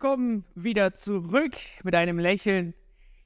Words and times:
willkommen 0.00 0.44
wieder 0.54 0.94
zurück 0.94 1.56
mit 1.82 1.92
einem 1.96 2.20
Lächeln 2.20 2.72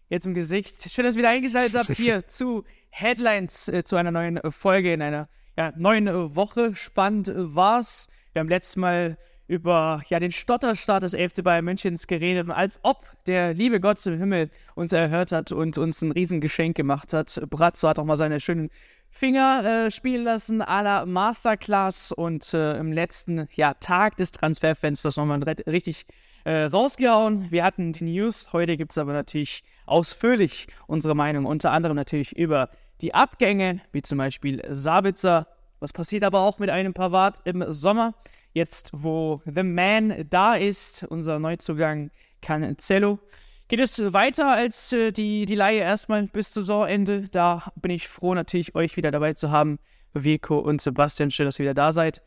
jetzt 0.09 0.25
im 0.25 0.33
Gesicht. 0.33 0.91
Schön, 0.91 1.05
dass 1.05 1.17
ihr 1.17 1.19
wieder 1.19 1.29
eingeschaltet 1.29 1.77
habt 1.77 1.93
hier 1.93 2.27
zu 2.27 2.65
Headlines, 2.89 3.69
äh, 3.69 3.85
zu 3.85 3.97
einer 3.97 4.11
neuen 4.11 4.41
Folge 4.51 4.91
in 4.95 5.03
einer 5.03 5.29
ja, 5.55 5.75
neuen 5.77 6.07
Woche. 6.35 6.75
Spannend 6.75 7.31
war's. 7.37 8.09
Wir 8.33 8.41
haben 8.41 8.49
letztes 8.49 8.77
Mal 8.77 9.19
über 9.49 10.03
ja, 10.09 10.19
den 10.19 10.33
Stotterstart 10.33 11.03
des 11.03 11.15
FC 11.15 11.45
Bayern 11.45 11.67
Münchens 11.67 12.07
geredet 12.07 12.47
und 12.47 12.53
als 12.53 12.81
ob 12.85 13.07
der 13.27 13.53
liebe 13.53 13.79
Gott 13.79 14.07
im 14.07 14.19
Himmel 14.19 14.51
uns 14.75 14.95
erhört 14.95 15.31
hat 15.31 15.53
und 15.53 15.77
uns 15.77 16.01
ein 16.01 16.11
Riesengeschenk 16.11 16.75
gemacht 16.75 17.13
hat. 17.13 17.39
Bratzo 17.51 17.87
hat 17.87 17.99
auch 17.99 18.07
mal 18.07 18.17
seine 18.17 18.41
schönen 18.41 18.71
Finger 19.11 19.63
äh, 19.63 19.91
spielen 19.91 20.25
lassen 20.25 20.63
à 20.63 20.83
la 20.83 21.05
Masterclass 21.05 22.13
und 22.13 22.55
äh, 22.55 22.79
im 22.79 22.93
letzten 22.93 23.47
ja, 23.53 23.75
Tag 23.75 24.17
des 24.17 24.33
Transferfensters 24.33 25.19
nochmal 25.19 25.43
richtig 25.67 26.07
äh, 26.45 26.65
rausgehauen. 26.65 27.51
Wir 27.51 27.65
hatten 27.65 27.93
die 27.93 28.05
News, 28.05 28.53
heute 28.53 28.77
gibt 28.77 28.93
es 28.93 28.99
aber 28.99 29.13
natürlich 29.13 29.63
ausführlich 29.87 30.67
unsere 30.87 31.15
Meinung, 31.15 31.47
unter 31.47 31.73
anderem 31.73 31.97
natürlich 31.97 32.37
über 32.37 32.71
die 33.01 33.15
Abgänge, 33.15 33.81
wie 33.93 34.03
zum 34.03 34.19
Beispiel 34.19 34.63
Sabitzer. 34.71 35.47
Was 35.81 35.93
passiert 35.93 36.23
aber 36.23 36.41
auch 36.41 36.59
mit 36.59 36.71
einem 36.71 36.95
Pavard 36.95 37.41
im 37.45 37.65
Sommer? 37.69 38.15
Jetzt, 38.53 38.91
wo 38.93 39.41
The 39.45 39.63
Man 39.63 40.27
da 40.31 40.55
ist, 40.55 41.05
unser 41.05 41.39
Neuzugang 41.39 42.11
Cancelo. 42.41 43.19
Geht 43.69 43.81
es 43.81 44.13
weiter 44.13 44.51
als 44.51 44.93
äh, 44.93 45.13
die, 45.13 45.47
die 45.47 45.55
Laie 45.55 45.79
erstmal 45.81 46.25
bis 46.25 46.53
Saisonende? 46.53 47.25
Da 47.31 47.73
bin 47.77 47.91
ich 47.91 48.07
froh, 48.07 48.35
natürlich 48.35 48.75
euch 48.75 48.97
wieder 48.97 49.11
dabei 49.11 49.33
zu 49.33 49.51
haben. 49.51 49.79
Vico 50.15 50.59
und 50.59 50.83
Sebastian, 50.83 51.31
schön, 51.31 51.47
dass 51.47 51.59
ihr 51.59 51.65
wieder 51.65 51.75
da 51.75 51.93
seid. 51.93 52.21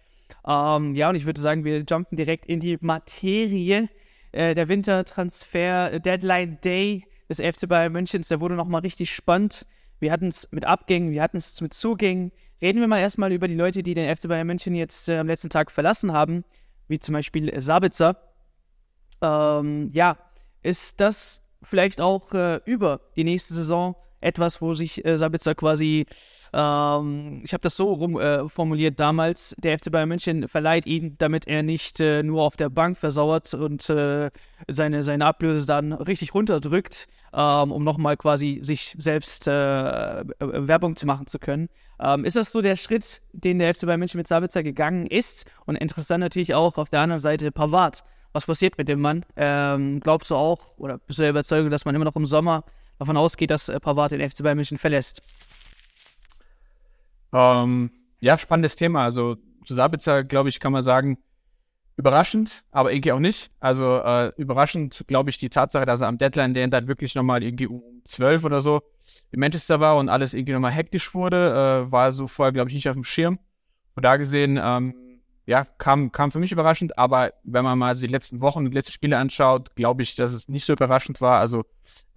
Ähm, 0.48 0.96
ja, 0.96 1.10
und 1.10 1.16
ich 1.16 1.26
würde 1.26 1.40
sagen, 1.40 1.64
wir 1.64 1.84
jumpen 1.88 2.18
direkt 2.18 2.48
in 2.48 2.60
die 2.60 2.78
Materie. 2.82 3.90
Äh, 4.36 4.54
der 4.54 4.68
Wintertransfer 4.68 5.98
Deadline 6.02 6.60
Day 6.62 7.06
des 7.30 7.40
FC 7.40 7.70
Bayern 7.70 7.94
Münchens, 7.94 8.28
der 8.28 8.42
wurde 8.42 8.56
nochmal 8.56 8.82
richtig 8.82 9.16
spannend. 9.16 9.66
Wir 10.02 10.12
hatten 10.12 10.28
es 10.28 10.52
mit 10.52 10.66
Abgängen, 10.66 11.12
wir 11.12 11.24
hatten 11.24 11.38
es 11.38 11.62
mit 11.62 11.74
Zugängen. 11.74 12.34
Reden 12.62 12.82
wir 12.82 12.88
mal 12.90 13.00
erstmal 13.00 13.32
über 13.32 13.48
die 13.48 13.56
Leute, 13.56 13.82
die 13.82 13.94
den 13.94 14.14
FC 14.14 14.28
Bayern 14.28 14.46
München 14.46 14.76
jetzt 14.76 15.08
äh, 15.08 15.20
am 15.20 15.28
letzten 15.28 15.50
Tag 15.50 15.72
verlassen 15.72 16.12
haben, 16.12 16.44
wie 16.90 17.00
zum 17.00 17.14
Beispiel 17.14 17.62
Sabitzer. 17.62 18.18
Ähm, 19.22 19.90
ja, 19.94 20.18
ist 20.64 21.00
das 21.00 21.42
vielleicht 21.64 22.02
auch 22.02 22.34
äh, 22.34 22.60
über 22.66 23.00
die 23.16 23.24
nächste 23.24 23.54
Saison 23.54 23.96
etwas, 24.20 24.62
wo 24.62 24.74
sich 24.74 25.06
äh, 25.06 25.18
Sabitzer 25.18 25.56
quasi, 25.56 26.08
ähm, 26.56 27.42
ich 27.44 27.52
habe 27.52 27.62
das 27.62 27.76
so 27.76 27.92
rum 27.92 28.18
äh, 28.18 28.48
formuliert 28.48 28.98
damals, 29.00 29.54
der 29.58 29.78
FC 29.78 29.92
Bayern 29.92 30.08
München 30.08 30.48
verleiht 30.48 30.86
ihn, 30.86 31.16
damit 31.18 31.48
er 31.48 31.64
nicht 31.64 32.00
äh, 32.00 32.24
nur 32.24 32.44
auf 32.44 32.56
der 32.56 32.70
Bank 32.70 32.98
versauert 32.98 33.54
und 33.54 33.90
äh, 33.90 34.32
seine, 34.70 35.04
seine 35.04 35.26
Ablöse 35.26 35.66
dann 35.66 35.92
richtig 35.92 36.34
runterdrückt, 36.34 37.08
ähm, 37.34 37.74
um 37.74 37.84
nochmal 37.84 38.16
quasi 38.16 38.60
sich 38.64 38.96
selbst 38.98 39.48
äh, 39.48 39.52
Werbung 40.40 40.96
zu 40.96 41.06
machen 41.06 41.28
zu 41.28 41.40
können. 41.40 41.68
Ähm, 42.00 42.24
ist 42.24 42.38
das 42.38 42.54
so 42.54 42.62
der 42.62 42.78
Schritt, 42.78 43.22
den 43.34 43.60
der 43.60 43.76
FC 43.76 43.86
Bayern 43.86 44.00
München 44.00 44.18
mit 44.18 44.28
Sabitzer 44.28 44.64
gegangen 44.64 45.08
ist? 45.08 45.46
Und 45.66 45.76
interessant 45.76 46.22
natürlich 46.22 46.54
auch 46.54 46.78
auf 46.78 46.88
der 46.88 47.02
anderen 47.02 47.20
Seite 47.20 47.52
Pavard 47.52 48.04
was 48.36 48.46
passiert 48.46 48.78
mit 48.78 48.90
dem 48.90 49.00
Mann? 49.00 49.26
Ähm, 49.38 50.02
glaubst 50.02 50.30
du 50.30 50.36
auch, 50.36 50.78
oder 50.78 50.98
bist 50.98 51.20
du 51.20 51.24
der 51.24 51.30
Überzeugung, 51.30 51.72
dass 51.72 51.86
man 51.86 51.96
immer 51.96 52.04
noch 52.04 52.18
im 52.18 52.26
Sommer 52.26 52.66
davon 53.00 53.16
ausgeht, 53.16 53.50
dass 53.50 53.70
äh, 53.70 53.80
Pavard 53.80 54.12
den 54.12 54.30
FC 54.30 54.44
Bayern 54.44 54.58
München 54.58 54.78
verlässt? 54.78 55.22
Ähm, 57.36 57.92
ja, 58.22 58.38
spannendes 58.38 58.76
Thema. 58.76 59.04
Also 59.04 59.36
zu 59.66 59.76
Sabitzer, 59.76 60.24
glaube 60.24 60.50
ich, 60.50 60.60
kann 60.60 60.72
man 60.72 60.84
sagen, 60.84 61.18
überraschend, 61.98 62.64
aber 62.72 62.92
irgendwie 62.94 63.12
auch 63.12 63.20
nicht. 63.20 63.52
Also 63.60 63.98
äh, 63.98 64.32
überraschend, 64.38 65.04
glaube 65.08 65.30
ich, 65.30 65.38
die 65.38 65.50
Tatsache, 65.50 65.86
dass 65.86 66.02
er 66.02 66.08
am 66.08 66.18
Deadline 66.18 66.54
der 66.54 66.68
dann 66.68 66.88
wirklich 66.88 67.16
nochmal 67.16 67.44
irgendwie 67.44 67.68
um 67.68 67.82
12 68.06 68.44
oder 68.46 68.62
so 68.62 68.82
in 69.32 69.40
Manchester 69.40 69.80
war 69.80 69.98
und 69.98 70.10
alles 70.10 70.34
irgendwie 70.34 70.54
nochmal 70.54 70.72
hektisch 70.72 71.14
wurde, 71.14 71.86
äh, 71.88 71.92
war 71.92 72.12
so 72.12 72.28
vorher, 72.28 72.54
glaube 72.54 72.70
ich, 72.70 72.76
nicht 72.76 72.90
auf 72.90 72.96
dem 72.96 73.04
Schirm. 73.04 73.40
Und 73.96 74.04
da 74.04 74.18
gesehen, 74.18 74.60
ähm, 74.62 74.94
ja, 75.48 75.66
kam, 75.78 76.12
kam 76.12 76.32
für 76.32 76.40
mich 76.40 76.52
überraschend, 76.52 76.98
aber 76.98 77.34
wenn 77.44 77.64
man 77.64 77.78
mal 77.78 77.96
die 77.96 78.08
letzten 78.08 78.42
Wochen 78.42 78.66
und 78.66 78.74
letzten 78.74 78.94
Spiele 78.94 79.18
anschaut, 79.18 79.76
glaube 79.76 80.02
ich, 80.02 80.16
dass 80.16 80.32
es 80.32 80.50
nicht 80.50 80.66
so 80.66 80.74
überraschend 80.74 81.22
war. 81.22 81.40
Also 81.40 81.66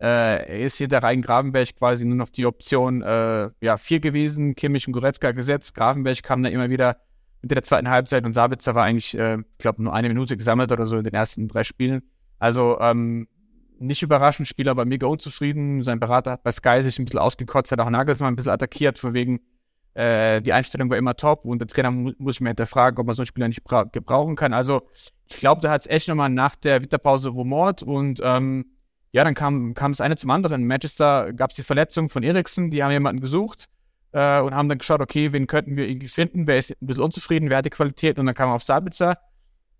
äh, 0.01 0.65
ist 0.65 0.77
hier 0.77 0.89
der 0.89 1.03
Rhein 1.03 1.21
Gravenberg 1.21 1.77
quasi 1.77 2.07
nur 2.07 2.17
noch 2.17 2.31
die 2.31 2.47
Option 2.47 3.03
äh, 3.03 3.51
ja, 3.61 3.77
vier 3.77 4.01
gewesen, 4.01 4.55
Kimmich 4.55 4.87
und 4.87 4.95
Goretzka 4.95 5.33
gesetzt. 5.33 5.75
Gravenberg 5.75 6.23
kam 6.23 6.43
da 6.43 6.49
immer 6.49 6.71
wieder 6.71 6.97
mit 7.43 7.51
der 7.51 7.63
zweiten 7.63 7.91
Halbzeit 7.91 8.25
und 8.25 8.33
Sabitzer 8.33 8.75
war 8.75 8.85
eigentlich, 8.85 9.17
äh, 9.17 9.39
ich 9.39 9.59
glaube, 9.59 9.83
nur 9.83 9.93
eine 9.93 10.09
Minute 10.09 10.37
gesammelt 10.37 10.73
oder 10.73 10.87
so 10.87 10.97
in 10.97 11.05
den 11.05 11.15
ersten 11.15 11.49
drei 11.49 11.65
Spielen. 11.65 12.03
Also 12.39 12.81
ähm, 12.81 13.29
nicht 13.79 14.03
überraschend, 14.03 14.49
Spieler 14.49 14.77
war 14.77 14.87
mega 14.87 15.07
unzufrieden. 15.07 15.83
Sein 15.83 16.01
Berater 16.01 16.33
hat 16.33 16.43
bei 16.43 16.53
Sky 16.53 16.83
sich 16.83 16.99
ein 16.99 17.05
bisschen 17.05 17.21
ausgekotzt, 17.21 17.71
hat 17.73 17.81
auch 17.81 17.91
Nagelsmann 17.91 18.33
ein 18.33 18.37
bisschen 18.37 18.53
attackiert, 18.53 18.99
von 18.99 19.13
wegen, 19.13 19.41
äh, 19.99 20.41
die 20.41 20.53
Einstellung 20.53 20.91
war 20.91 20.97
immer 20.97 21.17
top 21.17 21.45
und 21.45 21.59
der 21.59 21.67
Trainer 21.67 21.91
mu 21.91 22.13
muss 22.19 22.37
ich 22.37 22.41
mir 22.41 22.51
hinterfragen, 22.51 23.01
ob 23.01 23.07
man 23.07 23.17
so 23.17 23.23
einen 23.23 23.27
Spieler 23.27 23.49
nicht 23.49 23.65
gebrauchen 23.93 24.37
kann. 24.37 24.53
Also 24.53 24.83
ich 25.29 25.39
glaube, 25.39 25.61
da 25.61 25.71
hat 25.71 25.81
es 25.81 25.87
echt 25.89 26.07
nochmal 26.07 26.31
nach 26.31 26.55
der 26.55 26.81
Winterpause 26.81 27.31
rumort 27.31 27.83
und 27.83 28.21
ähm, 28.23 28.67
ja, 29.11 29.25
dann 29.25 29.35
kam, 29.35 29.75
kam 29.75 29.91
das 29.91 30.01
eine 30.01 30.17
zum 30.17 30.31
anderen. 30.31 30.63
In 30.63 30.69
Manchester 30.69 31.33
gab 31.33 31.51
es 31.51 31.57
die 31.57 31.65
Verletzung 31.65 32.11
von 32.11 32.23
Eriksen, 32.23 32.71
die 32.71 32.85
haben 32.85 32.93
jemanden 32.93 33.21
gesucht 33.21 33.65
äh, 34.13 34.41
und 34.41 34.55
haben 34.55 34.69
dann 34.69 34.79
geschaut, 34.79 35.01
okay, 35.01 35.33
wen 35.33 35.49
könnten 35.49 35.77
wir 35.77 35.89
irgendwie 35.89 36.07
finden, 36.07 36.47
wer 36.47 36.59
ist 36.59 36.71
ein 36.71 36.87
bisschen 36.87 37.03
unzufrieden, 37.03 37.51
wer 37.51 37.59
hat 37.59 37.67
die 37.67 37.71
Qualität 37.71 38.21
und 38.21 38.27
dann 38.27 38.37
kam 38.37 38.51
auf 38.51 38.63
Sabitzer. 38.63 39.19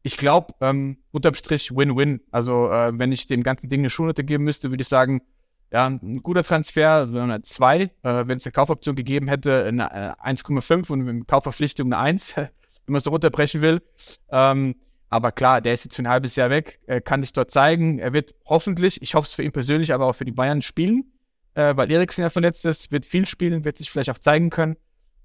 Ich 0.03 0.17
glaube, 0.17 0.53
ähm, 0.61 0.99
unterm 1.13 1.35
Strich 1.35 1.71
Win-Win. 1.71 2.23
Also 2.33 2.73
äh, 2.73 2.91
wenn 2.99 3.13
ich 3.13 3.29
dem 3.29 3.45
ganzen 3.45 3.69
Ding 3.69 3.83
eine 3.83 3.91
Schulnote 3.91 4.25
geben 4.25 4.43
müsste, 4.43 4.71
würde 4.71 4.83
ich 4.83 4.89
sagen, 4.89 5.23
ja, 5.71 5.87
ein 5.87 6.23
guter 6.23 6.43
Transfer, 6.43 7.03
eine 7.03 7.43
2. 7.43 7.81
Äh, 7.81 7.91
wenn 8.03 8.39
es 8.39 8.47
eine 8.47 8.53
Kaufoption 8.53 8.97
gegeben 8.97 9.29
hätte, 9.29 9.65
eine 9.65 10.19
1,5 10.19 10.89
äh, 10.89 10.93
und 10.93 11.09
eine 11.09 11.25
Kaufverpflichtung 11.25 11.93
eine 11.93 12.03
1, 12.03 12.37
wenn 12.37 12.49
man 12.87 13.01
so 13.01 13.11
runterbrechen 13.11 13.61
will. 13.61 13.83
Ähm, 14.31 14.77
aber 15.11 15.33
klar, 15.33 15.61
der 15.61 15.73
ist 15.73 15.85
jetzt 15.85 15.97
für 15.97 16.03
ein 16.03 16.09
halbes 16.09 16.37
Jahr 16.37 16.51
weg, 16.51 16.81
äh, 16.87 17.01
kann 17.01 17.23
sich 17.23 17.33
dort 17.33 17.51
zeigen. 17.51 17.99
Er 17.99 18.13
wird 18.13 18.35
hoffentlich, 18.47 19.01
ich 19.03 19.15
hoffe 19.15 19.27
es 19.27 19.33
für 19.33 19.43
ihn 19.43 19.53
persönlich, 19.53 19.93
aber 19.93 20.07
auch 20.07 20.15
für 20.15 20.25
die 20.25 20.33
Bayern 20.33 20.63
spielen, 20.63 21.13
äh, 21.55 21.77
weil 21.77 21.91
Eriksen 21.91 22.23
ja 22.23 22.31
verletzt 22.31 22.65
ist, 22.65 22.93
wird 22.93 23.07
viel 23.07 23.27
spielen, 23.27 23.65
wird 23.65 23.79
sich 23.79 23.91
vielleicht 23.91 24.11
auch 24.11 24.19
zeigen 24.19 24.51
können. 24.51 24.77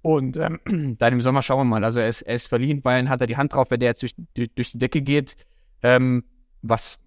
Und 0.01 0.37
ähm, 0.37 0.59
dann 0.99 1.13
im 1.13 1.21
Sommer 1.21 1.41
schauen 1.41 1.59
wir 1.59 1.65
mal. 1.65 1.83
Also 1.83 1.99
er 1.99 2.09
ist, 2.09 2.21
er 2.21 2.35
ist 2.35 2.47
verliehen, 2.47 2.81
Bayern 2.81 3.09
hat 3.09 3.21
er 3.21 3.27
die 3.27 3.37
Hand 3.37 3.53
drauf, 3.53 3.71
wenn 3.71 3.79
der 3.79 3.89
jetzt 3.89 4.01
durch, 4.01 4.15
durch, 4.33 4.53
durch 4.53 4.71
die 4.71 4.77
Decke 4.77 5.01
geht. 5.01 5.35
Ähm, 5.81 6.23
was 6.61 6.99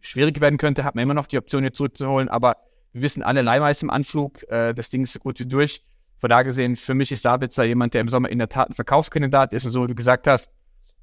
schwierig 0.00 0.40
werden 0.40 0.58
könnte, 0.58 0.84
hat 0.84 0.94
man 0.94 1.02
immer 1.02 1.14
noch 1.14 1.26
die 1.26 1.38
Option, 1.38 1.62
hier 1.62 1.72
zurückzuholen. 1.72 2.28
Aber 2.28 2.56
wir 2.92 3.02
wissen 3.02 3.22
alle, 3.22 3.42
Leimer 3.42 3.70
ist 3.70 3.82
im 3.82 3.90
Anflug. 3.90 4.48
Äh, 4.50 4.74
das 4.74 4.88
Ding 4.88 5.02
ist 5.02 5.12
so 5.12 5.18
gut 5.18 5.38
wie 5.40 5.46
durch. 5.46 5.82
Von 6.18 6.30
da 6.30 6.42
gesehen, 6.42 6.76
für 6.76 6.94
mich 6.94 7.12
ist 7.12 7.22
Sabitzer 7.22 7.64
jemand, 7.64 7.92
der 7.92 8.00
im 8.00 8.08
Sommer 8.08 8.30
in 8.30 8.38
der 8.38 8.48
Tat 8.48 8.70
ein 8.70 8.74
Verkaufskandidat 8.74 9.52
ist. 9.52 9.66
Und 9.66 9.72
so 9.72 9.84
wie 9.84 9.88
du 9.88 9.94
gesagt 9.94 10.26
hast, 10.26 10.50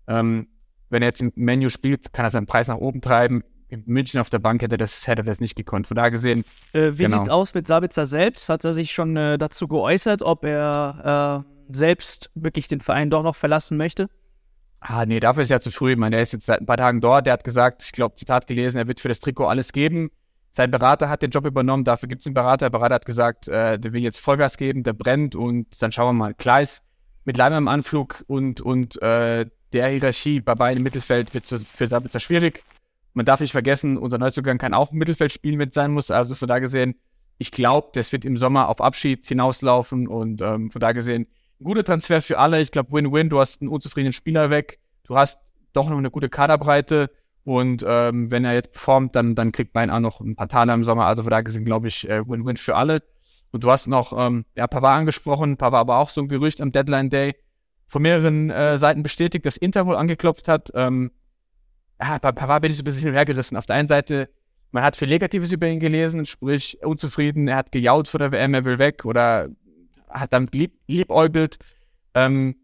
ähm, 0.08 0.47
wenn 0.90 1.02
er 1.02 1.09
jetzt 1.09 1.22
im 1.22 1.31
Menü 1.36 1.69
spielt, 1.69 2.14
kann 2.14 2.25
er 2.25 2.31
seinen 2.31 2.47
Preis 2.47 2.68
nach 2.68 2.78
oben 2.78 3.02
treiben. 3.02 3.44
In 3.68 3.84
München 3.86 4.19
auf 4.19 4.30
der 4.30 4.40
Bank 4.40 4.62
hätte 4.62 4.78
das, 4.78 5.08
hätte 5.08 5.24
das 5.24 5.40
nicht 5.40 5.56
gekonnt. 5.56 5.88
Von 5.88 5.96
da 5.96 6.09
gesehen. 6.09 6.44
Äh, 6.74 6.91
wie 6.94 7.03
genau. 7.03 7.18
sieht's 7.18 7.30
aus 7.30 7.53
mit 7.53 7.68
Sabitzer 7.68 8.06
selbst? 8.06 8.50
Hat 8.50 8.64
er 8.64 8.74
sich 8.74 8.91
schon 8.91 9.16
äh, 9.18 9.38
dazu 9.38 9.68
geäußert, 9.68 10.22
ob 10.22 10.46
er 10.46 11.46
äh, 11.46 11.74
selbst 11.74 12.31
wirklich 12.35 12.68
den 12.68 12.81
Verein 12.81 13.09
doch 13.09 13.24
noch 13.24 13.35
verlassen 13.35 13.78
möchte? 13.78 14.09
Ah, 14.86 15.06
nee, 15.06 15.22
dafür 15.22 15.44
ist 15.44 15.50
ja 15.50 15.62
zu 15.62 15.72
früh. 15.72 15.94
Ich 15.94 15.98
meine, 15.98 16.18
der 16.18 16.24
ist 16.24 16.34
jetzt 16.34 16.46
seit 16.46 16.60
ein 16.60 16.66
paar 16.66 16.76
Tagen 16.76 17.00
dort. 17.00 17.26
Der 17.26 17.34
hat 17.34 17.46
gesagt, 17.46 17.82
ich 17.84 17.94
glaube, 17.94 18.16
Zitat 18.16 18.48
gelesen, 18.48 18.78
er 18.78 18.88
wird 18.88 19.00
für 19.00 19.08
das 19.08 19.22
Trikot 19.22 19.48
alles 19.48 19.72
geben. 19.72 20.12
Sein 20.52 20.72
Berater 20.72 21.08
hat 21.08 21.22
den 21.22 21.32
Job 21.32 21.46
übernommen, 21.46 21.86
dafür 21.86 22.09
gibt 22.09 22.20
es 22.20 22.28
einen 22.28 22.34
Berater. 22.34 22.66
Der 22.66 22.70
Berater 22.78 22.96
hat 22.96 23.06
gesagt, 23.06 23.47
äh, 23.47 23.80
der 23.80 23.94
will 23.94 24.02
jetzt 24.02 24.20
Vollgas 24.20 24.58
geben, 24.58 24.84
der 24.84 24.91
brennt 24.91 25.35
und 25.35 25.82
dann 25.82 25.94
schauen 25.94 26.18
wir 26.18 26.26
mal. 26.26 26.34
Kleis 26.34 26.85
mit 27.24 27.38
Leimer 27.38 27.58
im 27.58 27.70
Anflug 27.70 28.26
und, 28.28 28.59
und 28.59 29.02
äh, 29.02 29.46
der 29.72 29.88
Hierarchie 29.88 30.41
bei 30.41 30.53
beiden 30.53 30.80
im 30.80 30.84
Mittelfeld 30.84 31.34
wird 31.34 31.46
für 31.46 31.88
Sabitzer 31.88 32.20
schwierig. 32.20 32.62
Man 33.14 33.26
darf 33.26 33.40
nicht 33.40 33.53
vergessen, 33.53 33.97
unser 33.97 34.18
Neuzugang 34.18 34.58
kann 34.58 34.74
auch 34.74 34.91
im 34.91 34.97
Mittelfeldspiel 34.97 35.56
mit 35.56 35.74
sein 35.74 35.91
muss. 35.91 36.12
Also 36.12 36.36
von 36.36 36.50
da 36.50 36.59
gesehen, 36.59 36.96
ich 37.38 37.52
glaube, 37.52 37.91
das 37.94 38.12
wird 38.12 38.26
im 38.26 38.38
Sommer 38.38 38.68
auf 38.68 38.82
Abschied 38.82 39.26
hinauslaufen 39.26 40.09
und 40.09 40.41
ähm, 40.41 40.72
von 40.72 40.82
da 40.82 40.91
gesehen, 40.91 41.28
guter 41.64 41.84
Transfer 41.84 42.22
für 42.22 42.40
alle. 42.40 42.62
Ich 42.62 42.72
glaube, 42.72 42.92
Win-Win. 42.92 43.30
Du 43.30 43.40
hast 43.40 43.62
einen 43.62 43.70
unzufriedenen 43.70 44.14
Spieler 44.14 44.50
weg. 44.50 44.80
Du 45.04 45.16
hast 45.16 45.40
doch 45.74 45.90
noch 45.90 45.98
eine 45.98 46.12
gute 46.12 46.30
Kaderbreite. 46.30 47.10
Und 47.46 47.84
ähm, 47.88 48.32
wenn 48.32 48.46
er 48.46 48.54
jetzt 48.54 48.72
performt, 48.72 49.16
dann, 49.16 49.36
dann 49.36 49.52
kriegt 49.52 49.74
Bayern 49.74 49.90
auch 49.90 50.00
noch 50.00 50.22
ein 50.22 50.36
paar 50.36 50.48
Tage 50.48 50.72
im 50.72 50.84
Sommer. 50.84 51.06
Also 51.06 51.24
von 51.24 51.32
da 51.32 51.42
gesehen, 51.42 51.66
glaube 51.66 51.88
ich, 51.88 52.10
äh, 52.10 52.28
Win-Win 52.28 52.58
für 52.58 52.76
alle. 52.76 53.02
Und 53.52 53.64
du 53.64 53.72
hast 53.72 53.88
noch 53.88 54.14
ähm, 54.18 54.46
ja, 54.56 54.68
Pavard 54.68 55.00
angesprochen. 55.00 55.58
Pavard 55.58 55.82
aber 55.82 55.98
auch 55.98 56.10
so 56.10 56.22
ein 56.22 56.28
Gerücht 56.28 56.62
am 56.62 56.72
Deadline 56.72 57.10
Day 57.10 57.36
von 57.88 58.02
mehreren 58.02 58.50
äh, 58.50 58.78
Seiten 58.78 59.04
bestätigt, 59.04 59.46
dass 59.46 59.58
Inter 59.58 59.86
wohl 59.86 59.96
angeklopft 59.96 60.48
hat. 60.48 60.72
Ähm, 60.74 61.12
ja, 62.02 62.18
bei 62.18 62.32
Pavard 62.32 62.62
bin 62.62 62.72
ich 62.72 62.78
so 62.78 62.82
ein 62.82 62.86
bisschen 62.86 63.02
hin 63.02 63.10
und 63.10 63.16
her 63.16 63.26
gerissen. 63.26 63.56
Auf 63.58 63.66
der 63.66 63.76
einen 63.76 63.88
Seite, 63.88 64.30
man 64.72 64.84
hat 64.84 64.96
viel 64.96 65.08
Negatives 65.08 65.52
über 65.52 65.68
ihn 65.68 65.80
gelesen, 65.80 66.26
sprich 66.26 66.80
unzufrieden, 66.84 67.48
er 67.48 67.58
hat 67.58 67.72
gejault 67.72 68.08
vor 68.08 68.20
der 68.20 68.32
WM, 68.32 68.54
er 68.56 68.66
will 68.66 68.80
weg 68.80 69.06
oder 69.06 69.50
hat 70.14 70.34
damit 70.34 70.54
lieb, 70.54 70.80
liebäugelt. 70.88 71.58
Ähm, 72.14 72.56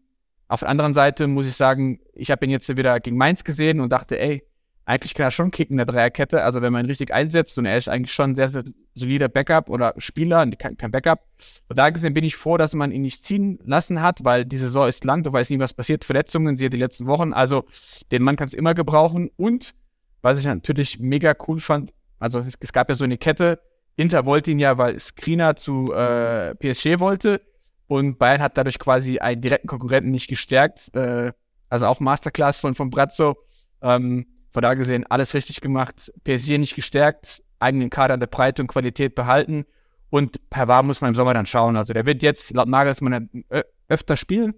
auf 0.48 0.60
der 0.60 0.68
anderen 0.68 0.94
Seite 0.94 1.26
muss 1.26 1.46
ich 1.46 1.54
sagen, 1.54 2.00
ich 2.12 2.30
habe 2.30 2.44
ihn 2.44 2.50
jetzt 2.50 2.74
wieder 2.76 2.98
gegen 3.00 3.16
Mainz 3.16 3.44
gesehen 3.44 3.80
und 3.80 3.90
dachte, 3.90 4.18
ey, 4.18 4.42
eigentlich 4.84 5.14
kann 5.14 5.26
er 5.26 5.30
schon 5.30 5.52
kicken 5.52 5.74
in 5.74 5.76
der 5.78 5.86
Dreierkette. 5.86 6.42
Also 6.42 6.62
wenn 6.62 6.72
man 6.72 6.84
ihn 6.84 6.88
richtig 6.88 7.14
einsetzt 7.14 7.56
und 7.58 7.66
er 7.66 7.76
ist 7.76 7.88
eigentlich 7.88 8.12
schon 8.12 8.32
ein 8.32 8.34
sehr, 8.34 8.48
sehr 8.48 8.64
solider 8.94 9.28
Backup 9.28 9.70
oder 9.70 9.94
Spieler, 9.98 10.44
kein, 10.58 10.76
kein 10.76 10.90
Backup. 10.90 11.20
Und 11.68 11.78
da 11.78 11.90
gesehen 11.90 12.14
bin 12.14 12.24
ich 12.24 12.34
froh, 12.34 12.56
dass 12.56 12.74
man 12.74 12.90
ihn 12.90 13.02
nicht 13.02 13.24
ziehen 13.24 13.60
lassen 13.64 14.02
hat, 14.02 14.24
weil 14.24 14.44
die 14.44 14.56
Saison 14.56 14.88
ist 14.88 15.04
lang, 15.04 15.22
du 15.22 15.32
weißt 15.32 15.50
nie, 15.50 15.60
was 15.60 15.74
passiert. 15.74 16.04
Verletzungen, 16.04 16.56
siehe 16.56 16.70
die 16.70 16.76
letzten 16.76 17.06
Wochen. 17.06 17.32
Also 17.32 17.64
den 18.10 18.24
Mann 18.24 18.34
kannst 18.34 18.54
du 18.54 18.58
immer 18.58 18.74
gebrauchen. 18.74 19.30
Und 19.36 19.74
was 20.22 20.40
ich 20.40 20.46
natürlich 20.46 20.98
mega 20.98 21.34
cool 21.46 21.60
fand, 21.60 21.92
also 22.18 22.40
es, 22.40 22.54
es 22.58 22.72
gab 22.72 22.88
ja 22.88 22.96
so 22.96 23.04
eine 23.04 23.18
Kette, 23.18 23.60
Inter 24.00 24.24
wollte 24.24 24.50
ihn 24.50 24.58
ja, 24.58 24.78
weil 24.78 24.98
Skriniar 24.98 25.56
zu 25.56 25.92
äh, 25.92 26.54
PSG 26.54 27.00
wollte 27.00 27.42
und 27.86 28.18
Bayern 28.18 28.40
hat 28.40 28.56
dadurch 28.56 28.78
quasi 28.78 29.18
einen 29.18 29.42
direkten 29.42 29.66
Konkurrenten 29.66 30.10
nicht 30.10 30.28
gestärkt. 30.28 30.94
Äh, 30.94 31.32
also 31.68 31.86
auch 31.86 32.00
Masterclass 32.00 32.58
von, 32.58 32.74
von 32.74 32.88
Brazzo. 32.88 33.36
Ähm, 33.82 34.26
von 34.52 34.62
da 34.62 34.72
gesehen 34.74 35.04
alles 35.10 35.34
richtig 35.34 35.60
gemacht. 35.60 36.12
PSG 36.24 36.56
nicht 36.58 36.76
gestärkt, 36.76 37.42
eigenen 37.58 37.90
Kader 37.90 38.16
der 38.16 38.26
Breite 38.26 38.62
und 38.62 38.68
Qualität 38.68 39.14
behalten. 39.14 39.66
Und 40.08 40.48
Pavard 40.48 40.86
muss 40.86 41.02
man 41.02 41.08
im 41.08 41.14
Sommer 41.14 41.34
dann 41.34 41.46
schauen. 41.46 41.76
Also 41.76 41.92
der 41.92 42.06
wird 42.06 42.22
jetzt 42.22 42.54
laut 42.54 42.68
Nagelsmann 42.68 43.44
öfter 43.88 44.16
spielen 44.16 44.54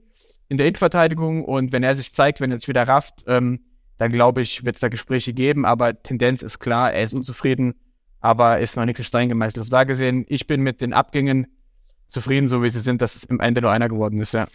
in 0.49 0.57
der 0.57 0.67
Innenverteidigung. 0.67 1.45
Und 1.45 1.73
wenn 1.73 1.83
er 1.83 1.97
sich 1.97 2.15
zeigt, 2.15 2.41
wenn 2.41 2.53
er 2.53 2.59
jetzt 2.59 2.69
wieder 2.69 2.87
rafft, 2.87 3.25
ähm, 3.27 3.65
dann 3.99 4.13
glaube 4.13 4.41
ich, 4.41 4.65
wird 4.65 4.77
es 4.77 4.81
da 4.81 4.89
Gespräche 4.89 5.33
geben. 5.33 5.65
Aber 5.65 6.01
Tendenz 6.01 6.43
ist 6.43 6.61
klar, 6.61 6.93
er 6.93 7.03
ist 7.03 7.13
unzufrieden, 7.13 7.75
aber 8.23 8.61
ist 8.61 8.77
noch 8.77 8.87
nicht 8.87 8.99
in 8.99 9.05
Stein 9.05 9.29
gemeißelt. 9.29 9.63
Auf 9.63 9.69
da 9.69 9.85
gesehen, 9.85 10.25
ich 10.29 10.47
bin 10.47 10.63
mit 10.63 10.81
den 10.81 10.93
Abgängen 10.93 11.49
zufrieden, 12.07 12.49
so 12.49 12.63
wie 12.63 12.69
sie 12.71 12.81
sind, 12.81 13.03
dass 13.03 13.17
es 13.17 13.25
im 13.25 13.41
Ende 13.41 13.61
nur 13.61 13.71
einer 13.71 13.89
geworden 13.89 14.21
ist, 14.21 14.33
ja. 14.33 14.47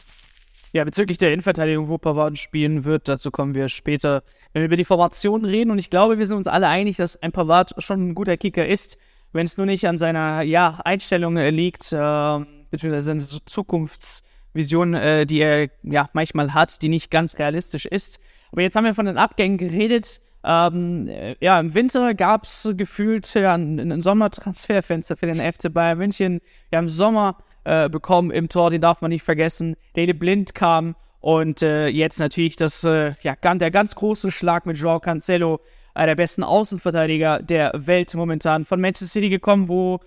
Ja, 0.73 0.83
bezüglich 0.83 1.17
der 1.17 1.31
Innenverteidigung, 1.31 1.87
wo 1.87 1.97
Pavard 1.97 2.37
spielen 2.37 2.83
wird, 2.83 3.07
dazu 3.07 3.31
kommen 3.31 3.55
wir 3.55 3.69
später, 3.69 4.21
wenn 4.51 4.61
wir 4.61 4.67
über 4.67 4.75
die 4.75 4.85
Formation 4.85 5.45
reden. 5.45 5.71
Und 5.71 5.79
ich 5.79 5.89
glaube, 5.89 6.17
wir 6.17 6.25
sind 6.25 6.37
uns 6.37 6.47
alle 6.47 6.67
einig, 6.67 6.97
dass 6.97 7.21
ein 7.21 7.31
Pavard 7.31 7.71
schon 7.81 8.09
ein 8.09 8.15
guter 8.15 8.37
Kicker 8.37 8.65
ist, 8.65 8.97
wenn 9.31 9.45
es 9.45 9.57
nur 9.57 9.65
nicht 9.65 9.87
an 9.87 9.97
seiner 9.97 10.41
ja, 10.41 10.79
Einstellung 10.83 11.37
äh, 11.37 11.49
liegt, 11.49 11.91
äh, 11.93 12.39
beziehungsweise 12.69 13.01
seine 13.01 13.21
Zukunftsvision, 13.45 14.93
äh, 14.93 15.25
die 15.25 15.39
er 15.39 15.69
ja 15.83 16.09
manchmal 16.13 16.53
hat, 16.53 16.81
die 16.81 16.89
nicht 16.89 17.11
ganz 17.11 17.39
realistisch 17.39 17.85
ist. 17.85 18.19
Aber 18.51 18.61
jetzt 18.61 18.75
haben 18.75 18.85
wir 18.85 18.93
von 18.93 19.05
den 19.05 19.17
Abgängen 19.17 19.57
geredet. 19.57 20.21
Ähm, 20.43 21.07
äh, 21.07 21.35
ja, 21.39 21.59
im 21.59 21.73
Winter 21.73 22.13
gab 22.13 22.43
es 22.43 22.69
gefühlt 22.75 23.33
ja, 23.33 23.55
ein, 23.55 24.01
Sommertransferfenster 24.01 25.17
für 25.17 25.25
den 25.25 25.39
FC 25.39 25.73
Bayern 25.73 25.97
München. 25.97 26.41
Ja, 26.71 26.79
im 26.79 26.89
Sommer 26.89 27.37
äh, 27.63 27.89
bekommen 27.89 28.31
im 28.31 28.49
Tor, 28.49 28.69
den 28.69 28.81
darf 28.81 29.01
man 29.01 29.09
nicht 29.09 29.23
vergessen. 29.23 29.75
Daily 29.93 30.13
Blind 30.13 30.55
kam 30.55 30.95
und 31.19 31.61
äh, 31.61 31.87
jetzt 31.87 32.19
natürlich 32.19 32.55
das, 32.55 32.83
äh, 32.83 33.13
ja, 33.21 33.35
der 33.35 33.71
ganz 33.71 33.95
große 33.95 34.31
Schlag 34.31 34.65
mit 34.65 34.77
Joao 34.77 34.99
Cancelo, 34.99 35.59
einer 35.93 36.07
der 36.07 36.15
besten 36.15 36.43
Außenverteidiger 36.43 37.41
der 37.41 37.73
Welt 37.75 38.13
momentan, 38.13 38.63
von 38.63 38.79
Manchester 38.79 39.11
City 39.11 39.29
gekommen, 39.29 39.67
wo, 39.67 39.99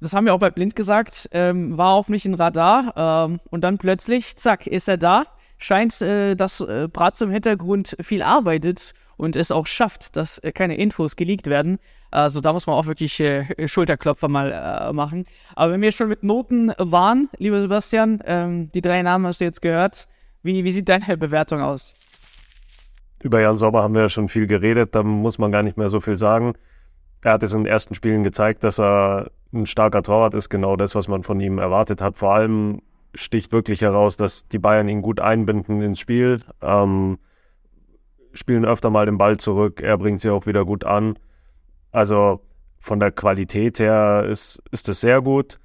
das 0.00 0.14
haben 0.14 0.24
wir 0.24 0.34
auch 0.34 0.40
bei 0.40 0.50
Blind 0.50 0.74
gesagt, 0.74 1.28
ähm, 1.32 1.76
war 1.76 1.92
auf 1.92 2.08
mich 2.08 2.24
ein 2.24 2.34
Radar 2.34 3.28
ähm, 3.28 3.40
und 3.50 3.60
dann 3.62 3.78
plötzlich, 3.78 4.36
zack, 4.36 4.66
ist 4.66 4.88
er 4.88 4.96
da. 4.96 5.26
Scheint, 5.58 6.00
äh, 6.00 6.34
dass 6.36 6.62
äh, 6.62 6.88
Bratz 6.90 7.20
im 7.20 7.30
Hintergrund 7.30 7.94
viel 8.00 8.22
arbeitet 8.22 8.94
und 9.20 9.36
es 9.36 9.50
auch 9.50 9.66
schafft, 9.66 10.16
dass 10.16 10.38
äh, 10.38 10.50
keine 10.50 10.76
Infos 10.76 11.14
geleakt 11.14 11.46
werden. 11.46 11.78
Also 12.10 12.40
da 12.40 12.52
muss 12.52 12.66
man 12.66 12.76
auch 12.76 12.86
wirklich 12.86 13.20
äh, 13.20 13.68
Schulterklopfer 13.68 14.28
mal 14.28 14.50
äh, 14.50 14.92
machen. 14.92 15.26
Aber 15.54 15.72
wenn 15.72 15.82
wir 15.82 15.92
schon 15.92 16.08
mit 16.08 16.22
Noten 16.22 16.72
waren, 16.78 17.28
lieber 17.36 17.60
Sebastian, 17.60 18.20
ähm, 18.24 18.72
die 18.72 18.80
drei 18.80 19.02
Namen 19.02 19.26
hast 19.26 19.40
du 19.40 19.44
jetzt 19.44 19.60
gehört. 19.60 20.08
Wie, 20.42 20.64
wie 20.64 20.72
sieht 20.72 20.88
deine 20.88 21.18
Bewertung 21.18 21.60
aus? 21.60 21.94
Über 23.22 23.42
Jan 23.42 23.58
Sommer 23.58 23.82
haben 23.82 23.94
wir 23.94 24.02
ja 24.02 24.08
schon 24.08 24.30
viel 24.30 24.46
geredet, 24.46 24.94
da 24.94 25.02
muss 25.02 25.36
man 25.36 25.52
gar 25.52 25.62
nicht 25.62 25.76
mehr 25.76 25.90
so 25.90 26.00
viel 26.00 26.16
sagen. 26.16 26.54
Er 27.22 27.32
hat 27.32 27.42
es 27.42 27.52
in 27.52 27.64
den 27.64 27.66
ersten 27.66 27.94
Spielen 27.94 28.24
gezeigt, 28.24 28.64
dass 28.64 28.80
er 28.80 29.30
ein 29.52 29.66
starker 29.66 30.02
Torwart 30.02 30.32
ist, 30.32 30.48
genau 30.48 30.76
das, 30.76 30.94
was 30.94 31.08
man 31.08 31.22
von 31.22 31.38
ihm 31.40 31.58
erwartet 31.58 32.00
hat. 32.00 32.16
Vor 32.16 32.32
allem 32.32 32.80
sticht 33.14 33.52
wirklich 33.52 33.82
heraus, 33.82 34.16
dass 34.16 34.48
die 34.48 34.58
Bayern 34.58 34.88
ihn 34.88 35.02
gut 35.02 35.20
einbinden 35.20 35.82
ins 35.82 36.00
Spiel, 36.00 36.40
ähm, 36.62 37.18
spielen 38.32 38.64
öfter 38.64 38.90
mal 38.90 39.06
den 39.06 39.18
Ball 39.18 39.36
zurück, 39.38 39.80
er 39.80 39.98
bringt 39.98 40.20
sie 40.20 40.30
auch 40.30 40.46
wieder 40.46 40.64
gut 40.64 40.84
an. 40.84 41.18
Also 41.92 42.40
von 42.78 43.00
der 43.00 43.12
Qualität 43.12 43.78
her 43.78 44.26
ist, 44.28 44.62
ist 44.70 44.88
es 44.88 45.00
sehr 45.00 45.20
gut. 45.20 45.58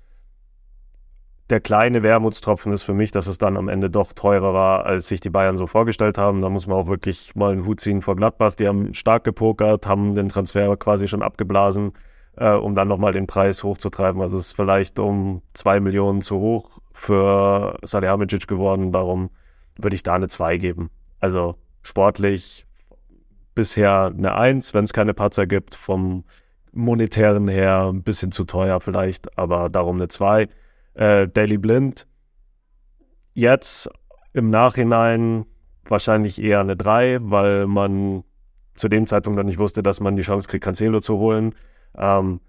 Der 1.50 1.60
kleine 1.60 2.02
Wermutstropfen 2.02 2.74
ist 2.74 2.82
für 2.82 2.96
mich, 2.96 3.12
dass 3.12 3.28
es 3.28 3.38
dann 3.38 3.56
am 3.56 3.70
Ende 3.70 3.92
doch 3.92 4.14
teurer 4.14 4.54
war, 4.54 4.86
als 4.86 5.08
sich 5.08 5.20
die 5.20 5.30
Bayern 5.30 5.58
so 5.58 5.68
vorgestellt 5.68 6.18
haben. 6.18 6.42
Da 6.42 6.50
muss 6.50 6.66
man 6.66 6.78
auch 6.78 6.88
wirklich 6.88 7.36
mal 7.36 7.52
einen 7.52 7.66
Hut 7.66 7.80
ziehen 7.80 8.02
vor 8.02 8.16
Gladbach. 8.16 8.56
Die 8.56 8.68
haben 8.68 8.96
stark 8.96 9.24
gepokert, 9.24 9.86
haben 9.86 10.16
den 10.16 10.28
Transfer 10.28 10.76
quasi 10.76 11.08
schon 11.08 11.22
abgeblasen, 11.22 11.94
äh, 12.36 12.54
um 12.54 12.74
dann 12.74 12.88
nochmal 12.88 13.14
den 13.14 13.28
Preis 13.28 13.64
hochzutreiben. 13.64 14.22
Also 14.22 14.38
es 14.38 14.48
ist 14.48 14.56
vielleicht 14.56 14.98
um 14.98 15.44
zwei 15.54 15.80
Millionen 15.80 16.22
zu 16.22 16.40
hoch 16.40 16.80
für 16.94 17.78
Salihamidzic 17.84 18.48
geworden. 18.48 18.92
Darum 18.92 19.30
würde 19.78 19.96
ich 19.96 20.04
da 20.04 20.16
eine 20.16 20.28
2 20.28 20.58
geben. 20.58 20.90
Also 21.20 21.56
sportlich 21.86 22.66
bisher 23.54 24.12
eine 24.16 24.36
Eins, 24.36 24.74
wenn 24.74 24.84
es 24.84 24.92
keine 24.92 25.14
Patzer 25.14 25.46
gibt, 25.48 25.76
vom 25.76 26.26
monetären 26.74 27.48
her 27.48 27.90
ein 27.94 28.04
bisschen 28.04 28.32
zu 28.32 28.44
teuer 28.44 28.82
vielleicht, 28.82 29.38
aber 29.38 29.70
darum 29.70 29.96
eine 29.96 30.08
Zwei. 30.10 30.50
Äh, 30.96 31.28
Daily 31.28 31.58
Blind, 31.58 32.08
jetzt 33.34 33.90
im 34.34 34.50
Nachhinein 34.50 35.46
wahrscheinlich 35.88 36.42
eher 36.42 36.60
eine 36.60 36.76
Drei, 36.76 37.20
weil 37.22 37.68
man 37.68 38.24
zu 38.74 38.90
dem 38.90 39.08
Zeitpunkt 39.08 39.38
noch 39.38 39.46
nicht 39.46 39.60
wusste, 39.60 39.84
dass 39.84 40.00
man 40.00 40.16
die 40.16 40.24
Chance 40.24 40.50
kriegt, 40.50 40.64
Cancelo 40.64 41.00
zu 41.00 41.18
holen. 41.18 41.54
Ähm, 41.98 42.42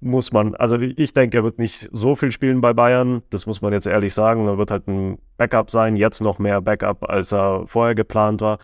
muss 0.00 0.32
man, 0.32 0.54
also 0.54 0.78
ich 0.78 1.12
denke, 1.12 1.38
er 1.38 1.44
wird 1.44 1.58
nicht 1.58 1.88
so 1.92 2.14
viel 2.16 2.30
spielen 2.30 2.60
bei 2.60 2.72
Bayern, 2.72 3.22
das 3.30 3.46
muss 3.46 3.62
man 3.62 3.72
jetzt 3.72 3.86
ehrlich 3.86 4.14
sagen. 4.14 4.46
Er 4.46 4.58
wird 4.58 4.70
halt 4.70 4.86
ein 4.86 5.18
Backup 5.36 5.70
sein, 5.70 5.96
jetzt 5.96 6.20
noch 6.20 6.38
mehr 6.38 6.60
Backup, 6.60 7.08
als 7.08 7.32
er 7.32 7.66
vorher 7.66 7.94
geplant 7.94 8.40
war. 8.40 8.58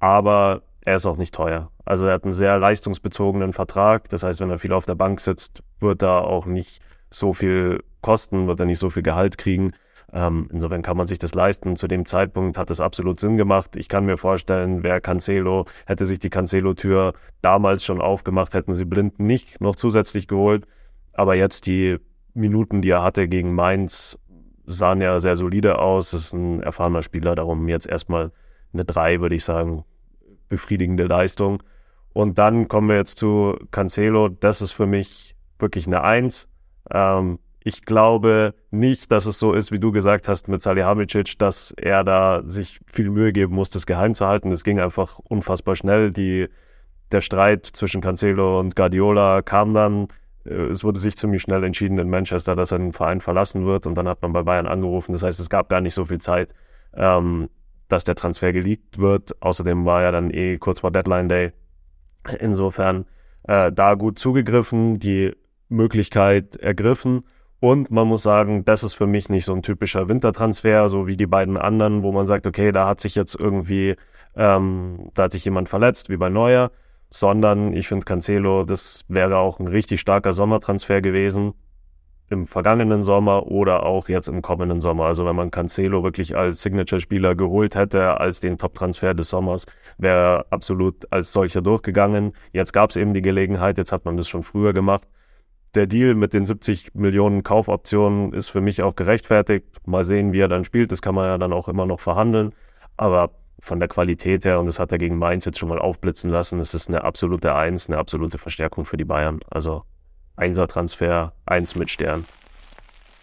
Aber 0.00 0.62
er 0.80 0.96
ist 0.96 1.06
auch 1.06 1.16
nicht 1.16 1.34
teuer. 1.34 1.70
Also 1.84 2.06
er 2.06 2.14
hat 2.14 2.24
einen 2.24 2.32
sehr 2.32 2.58
leistungsbezogenen 2.58 3.52
Vertrag. 3.52 4.08
Das 4.08 4.22
heißt, 4.22 4.40
wenn 4.40 4.50
er 4.50 4.58
viel 4.58 4.72
auf 4.72 4.86
der 4.86 4.94
Bank 4.94 5.20
sitzt, 5.20 5.62
wird 5.78 6.02
er 6.02 6.24
auch 6.24 6.46
nicht 6.46 6.80
so 7.10 7.32
viel 7.32 7.82
kosten, 8.00 8.46
wird 8.46 8.60
er 8.60 8.66
nicht 8.66 8.78
so 8.78 8.90
viel 8.90 9.02
Gehalt 9.02 9.38
kriegen. 9.38 9.72
Ähm, 10.12 10.48
insofern 10.52 10.82
kann 10.82 10.96
man 10.96 11.06
sich 11.06 11.18
das 11.18 11.34
leisten. 11.34 11.76
Zu 11.76 11.86
dem 11.86 12.06
Zeitpunkt 12.06 12.56
hat 12.58 12.70
es 12.70 12.80
absolut 12.80 13.20
Sinn 13.20 13.36
gemacht. 13.36 13.76
Ich 13.76 13.88
kann 13.88 14.06
mir 14.06 14.16
vorstellen, 14.16 14.82
wer 14.82 15.00
Cancelo, 15.00 15.66
hätte 15.86 16.06
sich 16.06 16.18
die 16.18 16.30
Cancelo-Tür 16.30 17.12
damals 17.42 17.84
schon 17.84 18.00
aufgemacht, 18.00 18.54
hätten 18.54 18.72
sie 18.72 18.86
Blind 18.86 19.20
nicht 19.20 19.60
noch 19.60 19.76
zusätzlich 19.76 20.26
geholt. 20.26 20.66
Aber 21.12 21.34
jetzt 21.34 21.66
die 21.66 21.98
Minuten, 22.34 22.82
die 22.82 22.90
er 22.90 23.02
hatte 23.02 23.28
gegen 23.28 23.54
Mainz, 23.54 24.18
sahen 24.64 25.00
ja 25.00 25.20
sehr 25.20 25.36
solide 25.36 25.78
aus. 25.78 26.12
Das 26.12 26.22
ist 26.22 26.32
ein 26.32 26.62
erfahrener 26.62 27.02
Spieler, 27.02 27.34
darum 27.34 27.68
jetzt 27.68 27.86
erstmal 27.86 28.32
eine 28.72 28.84
3, 28.84 29.20
würde 29.20 29.34
ich 29.34 29.44
sagen 29.44 29.84
befriedigende 30.50 31.04
Leistung. 31.04 31.62
Und 32.12 32.38
dann 32.38 32.68
kommen 32.68 32.88
wir 32.88 32.96
jetzt 32.96 33.16
zu 33.16 33.56
Cancelo. 33.70 34.28
Das 34.28 34.60
ist 34.60 34.72
für 34.72 34.86
mich 34.86 35.34
wirklich 35.58 35.86
eine 35.86 36.02
Eins. 36.02 36.48
Ähm, 36.90 37.38
ich 37.62 37.84
glaube 37.84 38.54
nicht, 38.70 39.12
dass 39.12 39.26
es 39.26 39.38
so 39.38 39.52
ist, 39.52 39.70
wie 39.70 39.78
du 39.78 39.92
gesagt 39.92 40.28
hast 40.28 40.48
mit 40.48 40.62
Salihamidzic, 40.62 41.38
dass 41.38 41.72
er 41.72 42.04
da 42.04 42.42
sich 42.44 42.80
viel 42.86 43.10
Mühe 43.10 43.32
geben 43.32 43.54
muss, 43.54 43.70
das 43.70 43.86
geheim 43.86 44.14
zu 44.14 44.26
halten. 44.26 44.50
Es 44.50 44.64
ging 44.64 44.80
einfach 44.80 45.18
unfassbar 45.18 45.76
schnell. 45.76 46.10
Die, 46.10 46.48
der 47.12 47.20
Streit 47.20 47.66
zwischen 47.66 48.00
Cancelo 48.00 48.58
und 48.58 48.76
Guardiola 48.76 49.42
kam 49.42 49.74
dann. 49.74 50.08
Äh, 50.44 50.54
es 50.70 50.82
wurde 50.82 50.98
sich 50.98 51.16
ziemlich 51.16 51.42
schnell 51.42 51.62
entschieden 51.62 51.98
in 51.98 52.10
Manchester, 52.10 52.56
dass 52.56 52.72
er 52.72 52.78
den 52.78 52.92
Verein 52.92 53.20
verlassen 53.20 53.66
wird. 53.66 53.86
Und 53.86 53.94
dann 53.94 54.08
hat 54.08 54.22
man 54.22 54.32
bei 54.32 54.42
Bayern 54.42 54.66
angerufen. 54.66 55.12
Das 55.12 55.22
heißt, 55.22 55.38
es 55.38 55.50
gab 55.50 55.68
gar 55.68 55.80
nicht 55.80 55.94
so 55.94 56.06
viel 56.06 56.20
Zeit, 56.20 56.54
ähm, 56.94 57.48
dass 57.92 58.04
der 58.04 58.14
Transfer 58.14 58.52
geleakt 58.52 58.98
wird. 58.98 59.40
Außerdem 59.42 59.84
war 59.84 60.02
ja 60.02 60.10
dann 60.10 60.30
eh 60.30 60.58
kurz 60.58 60.80
vor 60.80 60.90
Deadline 60.90 61.28
Day. 61.28 61.52
Insofern 62.38 63.06
äh, 63.44 63.72
da 63.72 63.94
gut 63.94 64.18
zugegriffen, 64.18 64.98
die 64.98 65.32
Möglichkeit 65.68 66.56
ergriffen. 66.56 67.24
Und 67.60 67.90
man 67.90 68.08
muss 68.08 68.22
sagen, 68.22 68.64
das 68.64 68.82
ist 68.82 68.94
für 68.94 69.06
mich 69.06 69.28
nicht 69.28 69.44
so 69.44 69.52
ein 69.52 69.62
typischer 69.62 70.08
Wintertransfer, 70.08 70.88
so 70.88 71.06
wie 71.06 71.16
die 71.16 71.26
beiden 71.26 71.58
anderen, 71.58 72.02
wo 72.02 72.10
man 72.10 72.24
sagt, 72.24 72.46
okay, 72.46 72.72
da 72.72 72.86
hat 72.86 73.00
sich 73.00 73.14
jetzt 73.14 73.34
irgendwie, 73.38 73.96
ähm, 74.34 75.10
da 75.14 75.24
hat 75.24 75.32
sich 75.32 75.44
jemand 75.44 75.68
verletzt, 75.68 76.08
wie 76.08 76.16
bei 76.16 76.30
Neuer, 76.30 76.70
sondern 77.10 77.74
ich 77.74 77.88
finde 77.88 78.06
Cancelo, 78.06 78.64
das 78.64 79.04
wäre 79.08 79.36
auch 79.36 79.58
ein 79.58 79.66
richtig 79.66 80.00
starker 80.00 80.32
Sommertransfer 80.32 81.02
gewesen 81.02 81.54
im 82.30 82.46
vergangenen 82.46 83.02
Sommer 83.02 83.48
oder 83.48 83.84
auch 83.84 84.08
jetzt 84.08 84.28
im 84.28 84.40
kommenden 84.40 84.80
Sommer. 84.80 85.06
Also 85.06 85.26
wenn 85.26 85.36
man 85.36 85.50
Cancelo 85.50 86.04
wirklich 86.04 86.36
als 86.36 86.62
Signature-Spieler 86.62 87.34
geholt 87.34 87.74
hätte, 87.74 88.18
als 88.20 88.40
den 88.40 88.56
Top-Transfer 88.56 89.14
des 89.14 89.28
Sommers, 89.28 89.66
wäre 89.98 90.46
absolut 90.50 91.12
als 91.12 91.32
solcher 91.32 91.60
durchgegangen. 91.60 92.32
Jetzt 92.52 92.72
gab 92.72 92.90
es 92.90 92.96
eben 92.96 93.14
die 93.14 93.22
Gelegenheit, 93.22 93.78
jetzt 93.78 93.90
hat 93.92 94.04
man 94.04 94.16
das 94.16 94.28
schon 94.28 94.44
früher 94.44 94.72
gemacht. 94.72 95.08
Der 95.74 95.86
Deal 95.86 96.14
mit 96.14 96.32
den 96.32 96.44
70 96.44 96.94
Millionen 96.94 97.42
Kaufoptionen 97.42 98.32
ist 98.32 98.48
für 98.48 98.60
mich 98.60 98.82
auch 98.82 98.94
gerechtfertigt. 98.96 99.66
Mal 99.86 100.04
sehen, 100.04 100.32
wie 100.32 100.40
er 100.40 100.48
dann 100.48 100.64
spielt. 100.64 100.90
Das 100.90 101.02
kann 101.02 101.14
man 101.14 101.26
ja 101.26 101.38
dann 101.38 101.52
auch 101.52 101.68
immer 101.68 101.86
noch 101.86 102.00
verhandeln. 102.00 102.52
Aber 102.96 103.30
von 103.60 103.78
der 103.78 103.88
Qualität 103.88 104.44
her, 104.44 104.58
und 104.58 104.66
das 104.66 104.78
hat 104.78 104.92
er 104.92 104.98
gegen 104.98 105.18
Mainz 105.18 105.44
jetzt 105.44 105.58
schon 105.58 105.68
mal 105.68 105.78
aufblitzen 105.78 106.30
lassen, 106.30 106.60
es 106.60 106.74
ist 106.74 106.88
eine 106.88 107.04
absolute 107.04 107.54
Eins, 107.54 107.88
eine 107.88 107.98
absolute 107.98 108.38
Verstärkung 108.38 108.84
für 108.84 108.96
die 108.96 109.04
Bayern. 109.04 109.40
Also 109.50 109.84
Einser-Transfer, 110.40 111.32
eins 111.46 111.74
mit 111.76 111.90
Stern. 111.90 112.24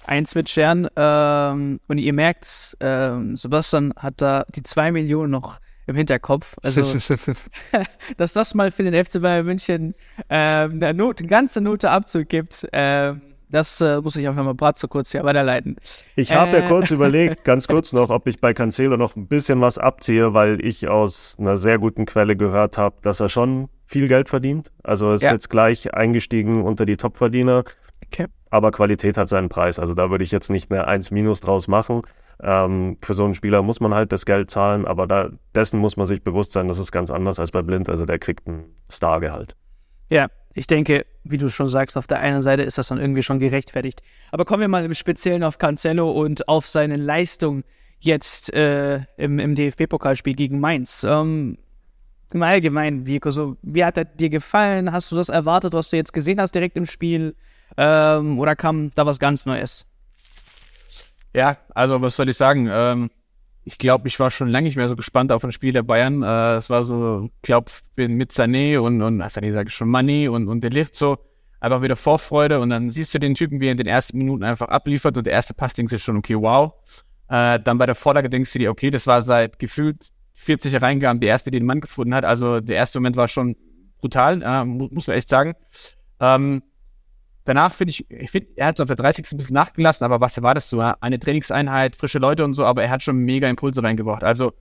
Eins 0.05 0.35
mit 0.35 0.49
Stern. 0.49 0.87
Ähm, 0.95 1.79
und 1.87 1.97
ihr 1.97 2.13
merkt, 2.13 2.77
ähm, 2.79 3.35
Sebastian 3.35 3.93
hat 3.97 4.21
da 4.21 4.45
die 4.55 4.63
zwei 4.63 4.91
Millionen 4.91 5.31
noch 5.31 5.59
im 5.87 5.95
Hinterkopf. 5.95 6.55
Also, 6.63 6.83
dass 8.17 8.33
das 8.33 8.53
mal 8.53 8.71
für 8.71 8.83
den 8.83 9.05
FC 9.05 9.21
Bayern 9.21 9.45
München 9.45 9.95
ähm, 10.29 10.79
eine, 10.81 10.93
Note, 10.93 11.23
eine 11.23 11.29
ganze 11.29 11.59
Note 11.59 11.89
Abzug 11.89 12.29
gibt, 12.29 12.67
ähm, 12.71 13.21
das 13.49 13.79
äh, 13.79 14.01
muss 14.01 14.15
ich 14.17 14.27
auf 14.27 14.37
einmal 14.37 14.55
Bratzo 14.55 14.89
kurz 14.89 15.11
hier 15.11 15.23
weiterleiten. 15.23 15.77
Ich 16.15 16.33
habe 16.33 16.57
äh, 16.57 16.61
ja 16.61 16.67
kurz 16.67 16.91
überlegt, 16.91 17.43
ganz 17.45 17.67
kurz 17.67 17.93
noch, 17.93 18.09
ob 18.09 18.27
ich 18.27 18.41
bei 18.41 18.53
Cancelo 18.53 18.97
noch 18.97 19.15
ein 19.15 19.27
bisschen 19.27 19.61
was 19.61 19.77
abziehe, 19.77 20.33
weil 20.33 20.63
ich 20.65 20.89
aus 20.89 21.37
einer 21.39 21.55
sehr 21.55 21.79
guten 21.79 22.05
Quelle 22.05 22.35
gehört 22.35 22.77
habe, 22.77 22.97
dass 23.03 23.21
er 23.21 23.29
schon 23.29 23.69
viel 23.87 24.07
Geld 24.07 24.29
verdient. 24.29 24.71
Also 24.83 25.13
ist 25.13 25.23
ja. 25.23 25.31
jetzt 25.31 25.49
gleich 25.49 25.93
eingestiegen 25.93 26.61
unter 26.61 26.85
die 26.85 26.97
Topverdiener. 26.97 27.63
Okay. 28.05 28.27
Aber 28.49 28.71
Qualität 28.71 29.17
hat 29.17 29.29
seinen 29.29 29.49
Preis. 29.49 29.79
Also 29.79 29.93
da 29.93 30.09
würde 30.09 30.23
ich 30.23 30.31
jetzt 30.31 30.49
nicht 30.49 30.69
mehr 30.69 30.87
1 30.87 31.11
Minus 31.11 31.41
draus 31.41 31.67
machen. 31.67 32.01
Ähm, 32.41 32.97
für 33.01 33.13
so 33.13 33.25
einen 33.25 33.33
Spieler 33.33 33.63
muss 33.63 33.79
man 33.79 33.93
halt 33.93 34.11
das 34.11 34.25
Geld 34.25 34.51
zahlen, 34.51 34.85
aber 34.85 35.07
da, 35.07 35.29
dessen 35.55 35.79
muss 35.79 35.97
man 35.97 36.05
sich 36.05 36.21
bewusst 36.21 36.51
sein, 36.51 36.67
das 36.67 36.77
ist 36.77 36.91
ganz 36.91 37.09
anders 37.09 37.39
als 37.39 37.51
bei 37.51 37.63
Blind. 37.63 37.89
Also 37.89 38.05
der 38.05 38.19
kriegt 38.19 38.47
ein 38.47 38.65
Stargehalt. 38.89 39.55
Ja, 40.09 40.27
ich 40.53 40.67
denke, 40.67 41.05
wie 41.23 41.37
du 41.37 41.49
schon 41.49 41.67
sagst, 41.67 41.97
auf 41.97 42.07
der 42.07 42.19
einen 42.19 42.41
Seite 42.41 42.63
ist 42.63 42.77
das 42.77 42.87
dann 42.87 42.99
irgendwie 42.99 43.23
schon 43.23 43.39
gerechtfertigt. 43.39 44.01
Aber 44.31 44.45
kommen 44.45 44.61
wir 44.61 44.67
mal 44.67 44.85
im 44.85 44.93
Speziellen 44.93 45.43
auf 45.43 45.57
Cancelo 45.57 46.11
und 46.11 46.47
auf 46.47 46.67
seine 46.67 46.95
Leistung 46.95 47.63
jetzt 47.99 48.53
äh, 48.53 49.01
im, 49.17 49.39
im 49.39 49.55
DFB-Pokalspiel 49.55 50.35
gegen 50.35 50.59
Mainz. 50.59 51.05
Ähm, 51.07 51.57
Im 52.33 52.43
Allgemeinen, 52.43 53.05
Vico, 53.05 53.31
so, 53.31 53.57
wie 53.61 53.85
hat 53.85 53.97
er 53.97 54.05
dir 54.05 54.29
gefallen? 54.29 54.91
Hast 54.91 55.11
du 55.11 55.15
das 55.15 55.29
erwartet, 55.29 55.73
was 55.73 55.89
du 55.89 55.95
jetzt 55.95 56.11
gesehen 56.11 56.41
hast 56.41 56.53
direkt 56.53 56.75
im 56.75 56.85
Spiel? 56.85 57.35
Ähm, 57.77 58.39
oder 58.39 58.55
kam 58.55 58.91
da 58.95 59.05
was 59.05 59.19
ganz 59.19 59.45
Neues? 59.45 59.85
Ja, 61.33 61.57
also 61.73 62.01
was 62.01 62.15
soll 62.15 62.29
ich 62.29 62.37
sagen? 62.37 62.67
Ähm, 62.69 63.09
ich 63.63 63.77
glaube, 63.77 64.07
ich 64.07 64.19
war 64.19 64.31
schon 64.31 64.47
lange 64.47 64.65
nicht 64.65 64.77
mehr 64.77 64.87
so 64.87 64.95
gespannt 64.95 65.31
auf 65.31 65.43
ein 65.43 65.51
Spiel 65.51 65.73
der 65.73 65.83
Bayern. 65.83 66.23
Äh, 66.23 66.55
es 66.55 66.69
war 66.69 66.83
so, 66.83 67.29
ich 67.35 67.41
glaube, 67.41 67.71
mit 67.95 68.31
Sané 68.31 68.79
und, 68.79 69.01
und 69.01 69.21
Sané 69.21 69.51
sage 69.51 69.69
ich 69.69 69.75
schon, 69.75 69.89
Mané 69.89 70.29
und, 70.29 70.47
und 70.47 70.61
der 70.61 70.71
Licht 70.71 70.95
so 70.95 71.17
einfach 71.59 71.81
wieder 71.81 71.95
Vorfreude 71.95 72.59
und 72.59 72.69
dann 72.69 72.89
siehst 72.89 73.13
du 73.13 73.19
den 73.19 73.35
Typen, 73.35 73.59
wie 73.59 73.67
er 73.67 73.71
in 73.71 73.77
den 73.77 73.87
ersten 73.87 74.17
Minuten 74.17 74.43
einfach 74.43 74.69
abliefert 74.69 75.17
und 75.17 75.25
der 75.25 75.33
erste 75.33 75.53
Pass 75.53 75.73
denkst 75.73 75.91
du 75.91 75.99
schon, 75.99 76.17
okay, 76.17 76.35
wow. 76.35 76.73
Äh, 77.29 77.59
dann 77.59 77.77
bei 77.77 77.85
der 77.85 77.95
Vorlage 77.95 78.29
denkst 78.29 78.53
du 78.53 78.59
dir, 78.59 78.71
okay, 78.71 78.89
das 78.89 79.05
war 79.07 79.21
seit 79.21 79.59
gefühlt 79.59 80.09
40 80.37 80.81
Reingaben 80.81 81.19
die 81.19 81.27
erste, 81.27 81.51
den 81.51 81.65
Mann 81.65 81.81
gefunden 81.81 82.15
hat. 82.15 82.23
Also 82.23 82.59
der 82.59 82.77
erste 82.77 82.99
Moment 82.99 83.17
war 83.17 83.27
schon 83.27 83.55
brutal, 83.99 84.41
äh, 84.41 84.65
muss 84.65 85.07
man 85.07 85.17
echt 85.17 85.29
sagen. 85.29 85.53
Ähm, 86.19 86.61
Danach 87.47 87.73
finde 87.73 87.91
ich, 87.91 88.11
ich 88.11 88.29
finde, 88.29 88.49
er 88.57 88.67
hat 88.67 88.81
auf 88.81 88.87
der 88.87 88.97
30. 88.97 89.31
ein 89.31 89.37
bisschen 89.37 89.53
nachgelassen, 89.53 90.03
aber 90.03 90.19
was 90.19 90.41
war 90.41 90.53
das 90.53 90.69
so? 90.69 90.81
Eine 90.81 91.17
Trainingseinheit, 91.17 91.95
frische 91.95 92.19
Leute 92.19 92.43
und 92.43 92.55
so, 92.55 92.65
aber 92.65 92.83
er 92.83 92.89
hat 92.89 93.03
schon 93.03 93.19
mega 93.19 93.47
Impulse 93.47 93.81
reingebracht. 93.81 94.25
Also 94.25 94.51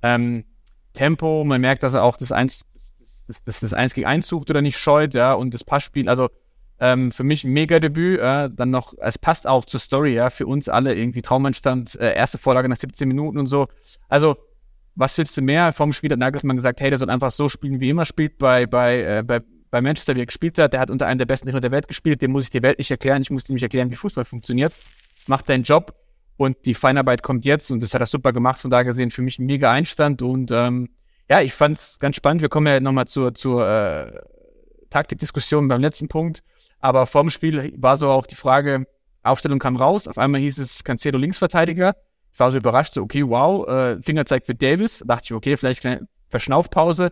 ähm, 0.00 0.44
Tempo, 0.92 1.42
man 1.42 1.60
merkt, 1.60 1.82
dass 1.82 1.94
er 1.94 2.04
auch 2.04 2.16
das 2.16 2.30
1, 2.30 2.64
das, 3.26 3.42
das, 3.42 3.58
das 3.58 3.72
1 3.72 3.94
gegen 3.94 4.06
1 4.06 4.28
sucht 4.28 4.48
oder 4.48 4.62
nicht 4.62 4.78
scheut, 4.78 5.14
ja, 5.14 5.32
und 5.32 5.54
das 5.54 5.64
Passspiel, 5.64 6.08
also 6.08 6.28
ähm, 6.78 7.10
für 7.10 7.24
mich 7.24 7.42
ein 7.42 7.50
mega 7.50 7.80
Debüt, 7.80 8.20
äh, 8.20 8.48
dann 8.48 8.70
noch, 8.70 8.94
es 8.96 9.18
passt 9.18 9.48
auch 9.48 9.64
zur 9.64 9.80
Story, 9.80 10.14
ja, 10.14 10.30
für 10.30 10.46
uns 10.46 10.68
alle 10.68 10.94
irgendwie 10.94 11.22
Traumanstand, 11.22 11.96
äh, 11.96 12.14
erste 12.14 12.38
Vorlage 12.38 12.68
nach 12.68 12.76
17 12.76 13.08
Minuten 13.08 13.38
und 13.38 13.48
so. 13.48 13.66
Also, 14.08 14.36
was 14.96 15.16
willst 15.18 15.36
du 15.36 15.42
mehr? 15.42 15.72
Vom 15.72 15.92
Spiel 15.92 16.10
hat 16.10 16.18
Nagelsmann 16.18 16.56
gesagt, 16.56 16.80
hey, 16.80 16.90
der 16.90 16.98
soll 16.98 17.10
einfach 17.10 17.30
so 17.30 17.48
spielen, 17.48 17.80
wie 17.80 17.90
immer 17.90 18.04
spielt 18.04 18.38
bei, 18.38 18.66
bei, 18.66 19.18
äh, 19.18 19.22
bei, 19.22 19.40
bei 19.70 19.80
Manchester, 19.80 20.16
wie 20.16 20.22
er 20.22 20.26
gespielt 20.26 20.58
hat. 20.58 20.72
Der 20.72 20.80
hat 20.80 20.90
unter 20.90 21.06
einem 21.06 21.18
der 21.18 21.26
besten 21.26 21.46
Trainer 21.46 21.60
der 21.60 21.70
Welt 21.70 21.86
gespielt. 21.86 22.22
Dem 22.22 22.32
muss 22.32 22.44
ich 22.44 22.50
die 22.50 22.62
Welt 22.62 22.78
nicht 22.78 22.90
erklären. 22.90 23.22
Ich 23.22 23.30
muss 23.30 23.44
dir 23.44 23.52
nicht 23.52 23.62
erklären, 23.62 23.90
wie 23.90 23.94
Fußball 23.94 24.24
funktioniert. 24.24 24.72
Mach 25.26 25.42
deinen 25.42 25.62
Job 25.62 25.94
und 26.38 26.56
die 26.64 26.74
Feinarbeit 26.74 27.22
kommt 27.22 27.44
jetzt 27.44 27.70
und 27.70 27.82
das 27.82 27.94
hat 27.94 28.00
er 28.00 28.06
super 28.06 28.32
gemacht. 28.32 28.60
Von 28.60 28.70
da 28.70 28.82
gesehen 28.82 29.10
für 29.10 29.22
mich 29.22 29.38
ein 29.38 29.46
mega 29.46 29.70
Einstand 29.70 30.22
und 30.22 30.50
ähm, 30.50 30.88
ja, 31.28 31.42
ich 31.42 31.52
fand 31.52 31.76
es 31.76 31.98
ganz 31.98 32.16
spannend. 32.16 32.40
Wir 32.40 32.48
kommen 32.48 32.66
ja 32.66 32.80
nochmal 32.80 33.06
zur, 33.06 33.34
zur 33.34 33.68
äh, 33.68 34.12
Taktikdiskussion 34.90 35.68
beim 35.68 35.80
letzten 35.80 36.08
Punkt. 36.08 36.42
Aber 36.80 37.06
vor 37.06 37.22
dem 37.22 37.30
Spiel 37.30 37.72
war 37.76 37.98
so 37.98 38.10
auch 38.10 38.26
die 38.26 38.34
Frage, 38.34 38.86
Aufstellung 39.22 39.58
kam 39.58 39.76
raus. 39.76 40.08
Auf 40.08 40.18
einmal 40.18 40.40
hieß 40.40 40.58
es 40.58 40.84
Cancelo 40.84 41.18
Linksverteidiger. 41.18 41.96
Ich 42.36 42.40
war 42.40 42.52
so 42.52 42.58
überrascht, 42.58 42.92
so, 42.92 43.00
okay, 43.00 43.26
wow, 43.26 43.66
äh, 43.66 44.02
Fingerzeig 44.02 44.44
für 44.44 44.54
Davis. 44.54 44.98
Da 44.98 45.14
dachte 45.14 45.24
ich, 45.24 45.32
okay, 45.32 45.56
vielleicht 45.56 45.86
eine 45.86 46.06
Verschnaufpause. 46.28 47.10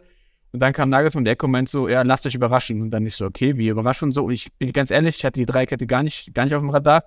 Und 0.52 0.60
dann 0.60 0.74
kam 0.74 0.90
Nagelsmann 0.90 1.24
der 1.24 1.34
Comment 1.34 1.66
so, 1.66 1.88
ja, 1.88 2.02
lasst 2.02 2.26
euch 2.26 2.34
überraschen. 2.34 2.82
Und 2.82 2.90
dann 2.90 3.04
nicht 3.04 3.16
so, 3.16 3.24
okay, 3.24 3.56
wie 3.56 3.68
überraschen 3.68 4.08
und 4.08 4.12
so. 4.12 4.22
Und 4.24 4.32
ich 4.32 4.52
bin 4.58 4.70
ganz 4.74 4.90
ehrlich, 4.90 5.16
ich 5.16 5.24
hatte 5.24 5.40
die 5.40 5.46
Dreikette 5.46 5.86
gar 5.86 6.02
nicht, 6.02 6.34
gar 6.34 6.44
nicht 6.44 6.52
auf 6.52 6.60
dem 6.60 6.68
Radar. 6.68 7.04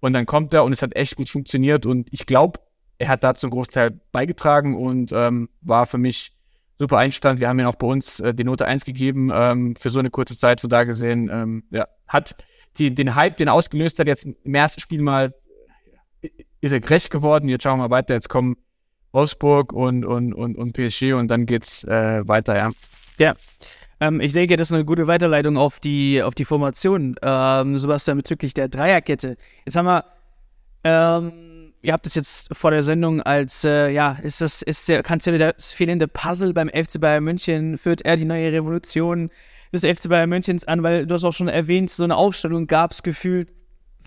Und 0.00 0.12
dann 0.12 0.26
kommt 0.26 0.52
er 0.52 0.64
und 0.64 0.72
es 0.72 0.82
hat 0.82 0.96
echt 0.96 1.14
gut 1.14 1.28
funktioniert. 1.28 1.86
Und 1.86 2.08
ich 2.10 2.26
glaube, 2.26 2.58
er 2.98 3.06
hat 3.06 3.22
dazu 3.22 3.46
einen 3.46 3.52
Großteil 3.52 3.92
beigetragen 4.10 4.76
und 4.76 5.12
ähm, 5.12 5.48
war 5.60 5.86
für 5.86 5.98
mich 5.98 6.32
super 6.80 6.98
Einstand. 6.98 7.38
Wir 7.38 7.48
haben 7.48 7.60
ihn 7.60 7.66
auch 7.66 7.76
bei 7.76 7.86
uns 7.86 8.18
äh, 8.18 8.34
die 8.34 8.42
Note 8.42 8.66
1 8.66 8.84
gegeben 8.84 9.30
ähm, 9.32 9.76
für 9.76 9.90
so 9.90 10.00
eine 10.00 10.10
kurze 10.10 10.36
Zeit. 10.36 10.58
So 10.58 10.66
da 10.66 10.82
gesehen, 10.82 11.30
ähm, 11.32 11.62
ja, 11.70 11.86
hat 12.08 12.34
die, 12.78 12.92
den 12.92 13.14
Hype, 13.14 13.36
den 13.36 13.48
ausgelöst 13.48 14.00
hat, 14.00 14.08
jetzt 14.08 14.24
im 14.26 14.54
ersten 14.54 14.80
Spiel 14.80 15.00
mal, 15.00 15.32
ist 16.60 16.72
er 16.72 16.80
gerecht 16.80 17.10
geworden. 17.10 17.48
Jetzt 17.48 17.64
schauen 17.64 17.78
wir 17.78 17.90
weiter. 17.90 18.14
Jetzt 18.14 18.28
kommen 18.28 18.56
Wolfsburg 19.12 19.72
und, 19.72 20.04
und, 20.04 20.32
und, 20.32 20.56
und 20.56 20.72
PSG 20.72 21.12
und 21.12 21.28
dann 21.28 21.46
geht's 21.46 21.84
äh, 21.84 22.26
weiter, 22.26 22.56
ja. 22.56 22.70
Ja. 23.18 23.34
Ähm, 24.00 24.20
ich 24.20 24.32
denke, 24.32 24.56
das 24.56 24.68
ist 24.68 24.74
eine 24.74 24.84
gute 24.84 25.06
Weiterleitung 25.06 25.56
auf 25.56 25.78
die, 25.78 26.22
auf 26.22 26.34
die 26.34 26.44
Formation, 26.44 27.14
ähm, 27.22 27.78
Sebastian, 27.78 28.16
bezüglich 28.16 28.54
der 28.54 28.68
Dreierkette. 28.68 29.36
Jetzt 29.64 29.76
haben 29.76 29.86
wir, 29.86 30.04
ähm, 30.82 31.72
ihr 31.82 31.92
habt 31.92 32.06
es 32.06 32.14
jetzt 32.14 32.48
vor 32.56 32.70
der 32.70 32.82
Sendung 32.82 33.20
als, 33.20 33.64
äh, 33.64 33.90
ja, 33.90 34.18
ist 34.22 34.40
das, 34.40 34.62
ist 34.62 34.88
der, 34.88 35.02
kannst 35.02 35.26
du 35.26 35.36
das 35.36 35.72
fehlende 35.72 36.08
Puzzle 36.08 36.52
beim 36.52 36.68
FC 36.68 37.00
Bayern 37.00 37.22
München, 37.22 37.78
führt 37.78 38.02
er 38.02 38.16
die 38.16 38.24
neue 38.24 38.50
Revolution 38.50 39.30
des 39.72 39.84
FC 39.84 40.08
Bayern 40.08 40.30
Münchens 40.30 40.64
an, 40.64 40.82
weil 40.82 41.06
du 41.06 41.14
hast 41.14 41.24
auch 41.24 41.32
schon 41.32 41.48
erwähnt, 41.48 41.90
so 41.90 42.04
eine 42.04 42.16
Aufstellung 42.16 42.66
gab 42.66 42.92
es 42.92 43.02
gefühlt 43.02 43.52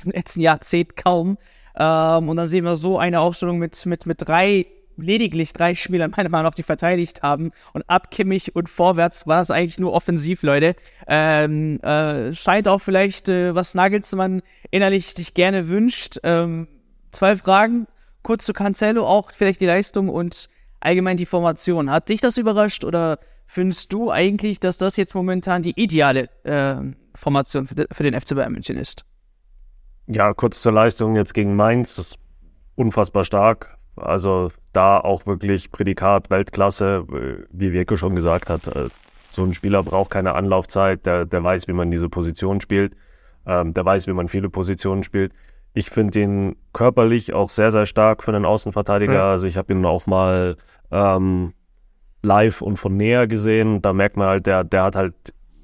im 0.03 0.11
letzten 0.11 0.41
Jahrzehnt 0.41 0.95
kaum. 0.95 1.37
Ähm, 1.77 2.29
und 2.29 2.37
dann 2.37 2.47
sehen 2.47 2.65
wir 2.65 2.75
so 2.75 2.97
eine 2.97 3.19
Aufstellung 3.19 3.59
mit, 3.59 3.85
mit, 3.85 4.05
mit 4.05 4.27
drei 4.27 4.65
lediglich 4.97 5.53
drei 5.53 5.75
Spieler 5.75 6.07
meiner 6.07 6.29
Meinung 6.29 6.45
nach, 6.45 6.55
die 6.55 6.63
verteidigt 6.63 7.23
haben. 7.23 7.51
Und 7.73 7.83
ab 7.87 8.11
Kimmich 8.11 8.55
und 8.55 8.69
vorwärts 8.69 9.27
war 9.27 9.37
das 9.37 9.51
eigentlich 9.51 9.79
nur 9.79 9.93
offensiv, 9.93 10.43
Leute. 10.43 10.75
Ähm, 11.07 11.79
äh, 11.81 12.33
scheint 12.33 12.67
auch 12.67 12.79
vielleicht, 12.79 13.29
äh, 13.29 13.53
was 13.55 13.75
Nagelsmann 13.75 14.41
innerlich 14.71 15.13
sich 15.13 15.33
gerne 15.33 15.67
wünscht. 15.67 16.17
Ähm, 16.23 16.67
zwei 17.11 17.35
Fragen. 17.35 17.87
Kurz 18.23 18.45
zu 18.45 18.53
Cancelo, 18.53 19.05
auch 19.05 19.31
vielleicht 19.31 19.61
die 19.61 19.67
Leistung 19.67 20.09
und 20.09 20.49
allgemein 20.79 21.17
die 21.17 21.27
Formation. 21.27 21.91
Hat 21.91 22.09
dich 22.09 22.21
das 22.21 22.37
überrascht 22.37 22.83
oder 22.83 23.19
findest 23.45 23.93
du 23.93 24.09
eigentlich, 24.09 24.59
dass 24.59 24.79
das 24.79 24.97
jetzt 24.97 25.13
momentan 25.13 25.61
die 25.61 25.73
ideale 25.75 26.29
äh, 26.43 26.75
Formation 27.13 27.67
für, 27.67 27.85
für 27.91 28.03
den 28.03 28.19
FC 28.19 28.33
Bayern 28.35 28.53
München 28.53 28.77
ist? 28.77 29.05
Ja, 30.07 30.33
kurz 30.33 30.61
zur 30.61 30.71
Leistung 30.71 31.15
jetzt 31.15 31.33
gegen 31.33 31.55
Mainz. 31.55 31.95
Das 31.95 32.07
ist 32.07 32.19
unfassbar 32.75 33.23
stark. 33.23 33.77
Also 33.95 34.51
da 34.73 34.99
auch 34.99 35.25
wirklich 35.25 35.71
Prädikat 35.71 36.29
Weltklasse, 36.29 37.05
wie 37.49 37.71
Wirko 37.71 37.95
schon 37.95 38.15
gesagt 38.15 38.49
hat. 38.49 38.67
Äh, 38.67 38.89
so 39.29 39.43
ein 39.43 39.53
Spieler 39.53 39.83
braucht 39.83 40.11
keine 40.11 40.35
Anlaufzeit, 40.35 41.05
der, 41.05 41.25
der 41.25 41.43
weiß, 41.43 41.67
wie 41.67 41.73
man 41.73 41.91
diese 41.91 42.09
Position 42.09 42.61
spielt, 42.61 42.95
ähm, 43.45 43.73
der 43.73 43.85
weiß, 43.85 44.07
wie 44.07 44.13
man 44.13 44.27
viele 44.27 44.49
Positionen 44.49 45.03
spielt. 45.03 45.33
Ich 45.73 45.89
finde 45.89 46.21
ihn 46.21 46.55
körperlich 46.71 47.33
auch 47.33 47.49
sehr, 47.49 47.71
sehr 47.71 47.85
stark 47.85 48.23
für 48.23 48.33
einen 48.33 48.45
Außenverteidiger. 48.45 49.13
Ja. 49.13 49.31
Also 49.31 49.47
ich 49.47 49.57
habe 49.57 49.73
ihn 49.73 49.85
auch 49.85 50.05
mal 50.07 50.55
ähm, 50.89 51.53
live 52.21 52.61
und 52.61 52.77
von 52.77 52.95
näher 52.95 53.27
gesehen. 53.27 53.81
Da 53.81 53.91
merkt 53.91 54.15
man 54.15 54.27
halt, 54.27 54.45
der, 54.45 54.63
der 54.63 54.83
hat 54.83 54.95
halt 54.95 55.15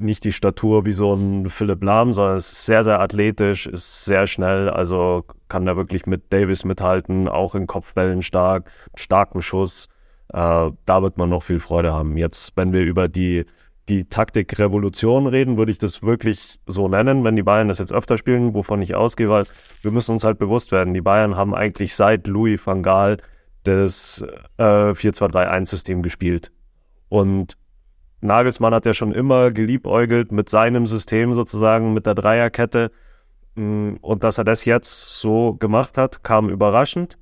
nicht 0.01 0.23
die 0.23 0.33
Statur 0.33 0.85
wie 0.85 0.93
so 0.93 1.13
ein 1.13 1.49
Philipp 1.49 1.83
Lahm, 1.83 2.13
sondern 2.13 2.37
ist 2.37 2.65
sehr, 2.65 2.83
sehr 2.83 2.99
athletisch, 2.99 3.67
ist 3.67 4.05
sehr 4.05 4.27
schnell, 4.27 4.69
also 4.69 5.25
kann 5.47 5.65
da 5.65 5.75
wirklich 5.75 6.05
mit 6.05 6.31
Davis 6.31 6.65
mithalten, 6.65 7.27
auch 7.27 7.55
in 7.55 7.67
Kopfbällen 7.67 8.21
stark, 8.21 8.69
starken 8.95 9.41
Schuss. 9.41 9.87
Äh, 10.33 10.71
da 10.85 11.01
wird 11.01 11.17
man 11.17 11.29
noch 11.29 11.43
viel 11.43 11.59
Freude 11.59 11.93
haben. 11.93 12.17
Jetzt, 12.17 12.53
wenn 12.55 12.73
wir 12.73 12.83
über 12.83 13.07
die, 13.07 13.45
die 13.89 14.05
Taktikrevolution 14.05 15.27
reden, 15.27 15.57
würde 15.57 15.71
ich 15.71 15.77
das 15.77 16.01
wirklich 16.01 16.59
so 16.65 16.87
nennen, 16.87 17.23
wenn 17.23 17.35
die 17.35 17.43
Bayern 17.43 17.67
das 17.67 17.79
jetzt 17.79 17.93
öfter 17.93 18.17
spielen, 18.17 18.53
wovon 18.53 18.81
ich 18.81 18.95
ausgehe, 18.95 19.29
weil 19.29 19.45
wir 19.81 19.91
müssen 19.91 20.11
uns 20.11 20.23
halt 20.23 20.39
bewusst 20.39 20.71
werden, 20.71 20.93
die 20.93 21.01
Bayern 21.01 21.35
haben 21.35 21.53
eigentlich 21.53 21.95
seit 21.95 22.27
Louis 22.27 22.59
van 22.65 22.83
Gaal 22.83 23.17
das 23.63 24.23
äh, 24.57 24.63
4-2-3-1-System 24.63 26.01
gespielt. 26.01 26.51
Und 27.09 27.57
Nagelsmann 28.21 28.73
hat 28.73 28.85
ja 28.85 28.93
schon 28.93 29.11
immer 29.11 29.51
geliebäugelt 29.51 30.31
mit 30.31 30.49
seinem 30.49 30.85
System 30.85 31.33
sozusagen, 31.33 31.93
mit 31.93 32.05
der 32.05 32.15
Dreierkette. 32.15 32.91
Mm, 33.55 33.93
und 34.01 34.23
dass 34.23 34.37
er 34.37 34.43
das 34.43 34.65
jetzt 34.65 35.19
so 35.19 35.53
gemacht 35.55 35.97
hat, 35.97 36.23
kam 36.23 36.49
überraschend. 36.49 37.17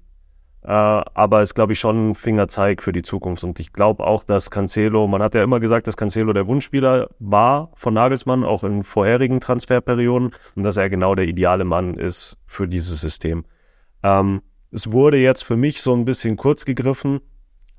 Äh, 0.62 0.72
aber 0.72 1.42
ist, 1.42 1.56
glaube 1.56 1.72
ich, 1.74 1.80
schon 1.80 2.10
ein 2.10 2.16
Fingerzeig 2.16 2.84
für 2.84 2.92
die 2.92 3.02
Zukunft. 3.02 3.44
Und 3.46 3.60
ich 3.62 3.72
glaube 3.72 4.06
auch, 4.06 4.24
dass 4.24 4.52
Cancelo, 4.52 5.08
man 5.08 5.22
hat 5.22 5.34
ja 5.34 5.42
immer 5.42 5.62
gesagt, 5.62 5.88
dass 5.88 5.96
Cancelo 5.96 6.34
der 6.34 6.48
Wunschspieler 6.48 7.10
war 7.20 7.72
von 7.76 7.94
Nagelsmann, 7.94 8.44
auch 8.44 8.64
in 8.66 8.84
vorherigen 8.84 9.40
Transferperioden, 9.40 10.32
und 10.56 10.64
dass 10.64 10.76
er 10.76 10.90
genau 10.90 11.16
der 11.16 11.26
ideale 11.26 11.64
Mann 11.64 11.94
ist 11.94 12.38
für 12.46 12.68
dieses 12.68 13.00
System. 13.00 13.46
Ähm, 14.04 14.42
es 14.72 14.92
wurde 14.92 15.18
jetzt 15.18 15.44
für 15.44 15.56
mich 15.56 15.82
so 15.82 15.94
ein 15.94 16.06
bisschen 16.06 16.36
kurz 16.36 16.66
gegriffen 16.66 17.22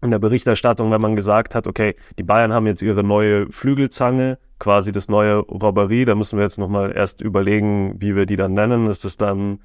in 0.02 0.10
der 0.10 0.18
Berichterstattung, 0.18 0.90
wenn 0.90 1.00
man 1.00 1.16
gesagt 1.16 1.54
hat, 1.54 1.66
okay, 1.66 1.94
die 2.18 2.22
Bayern 2.22 2.52
haben 2.52 2.66
jetzt 2.66 2.82
ihre 2.82 3.04
neue 3.04 3.50
Flügelzange, 3.50 4.38
quasi 4.58 4.92
das 4.92 5.08
neue 5.08 5.36
Robberie, 5.36 6.04
da 6.04 6.14
müssen 6.14 6.38
wir 6.38 6.44
jetzt 6.44 6.58
nochmal 6.58 6.92
erst 6.94 7.20
überlegen, 7.20 7.96
wie 7.98 8.16
wir 8.16 8.26
die 8.26 8.36
dann 8.36 8.54
nennen. 8.54 8.86
Ist 8.86 9.04
es 9.04 9.16
dann 9.16 9.60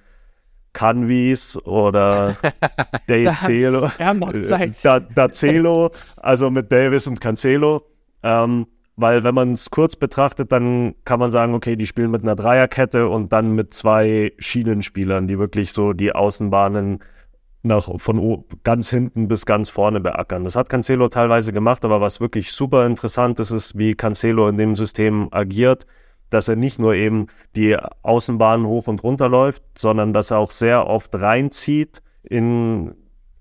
Canvis 0.73 1.57
oder 1.65 2.35
noch 4.19 4.33
Äh, 4.33 4.41
Zeit. 4.41 4.83
Da, 4.83 4.99
Dazelo, 4.99 5.91
also 6.17 6.49
mit 6.49 6.71
Davis 6.71 7.07
und 7.07 7.21
Cancelo. 7.21 7.83
Ähm, 8.23 8.67
weil 8.97 9.23
wenn 9.23 9.35
man 9.35 9.51
es 9.51 9.69
kurz 9.71 9.95
betrachtet, 9.95 10.51
dann 10.51 10.95
kann 11.03 11.19
man 11.19 11.31
sagen, 11.31 11.53
okay, 11.53 11.75
die 11.75 11.87
spielen 11.87 12.11
mit 12.11 12.23
einer 12.23 12.35
Dreierkette 12.35 13.09
und 13.09 13.33
dann 13.33 13.51
mit 13.53 13.73
zwei 13.73 14.33
Schienenspielern, 14.37 15.27
die 15.27 15.37
wirklich 15.37 15.73
so 15.73 15.93
die 15.93 16.13
Außenbahnen 16.13 16.99
nach, 17.65 17.89
von 17.97 18.45
ganz 18.63 18.89
hinten 18.89 19.27
bis 19.27 19.45
ganz 19.45 19.69
vorne 19.69 19.99
beackern. 19.99 20.43
Das 20.43 20.55
hat 20.55 20.69
Cancelo 20.69 21.07
teilweise 21.09 21.51
gemacht, 21.53 21.83
aber 21.85 22.01
was 22.01 22.19
wirklich 22.19 22.51
super 22.51 22.85
interessant 22.85 23.39
ist, 23.39 23.51
ist, 23.51 23.77
wie 23.77 23.95
Cancelo 23.95 24.47
in 24.47 24.57
dem 24.57 24.75
System 24.75 25.27
agiert, 25.31 25.85
dass 26.29 26.47
er 26.47 26.55
nicht 26.55 26.79
nur 26.79 26.95
eben 26.95 27.27
die 27.55 27.77
Außenbahnen 28.01 28.65
hoch 28.65 28.87
und 28.87 29.03
runter 29.03 29.29
läuft, 29.29 29.63
sondern 29.77 30.13
dass 30.13 30.31
er 30.31 30.37
auch 30.37 30.51
sehr 30.51 30.87
oft 30.87 31.13
reinzieht 31.15 32.01
in 32.23 32.95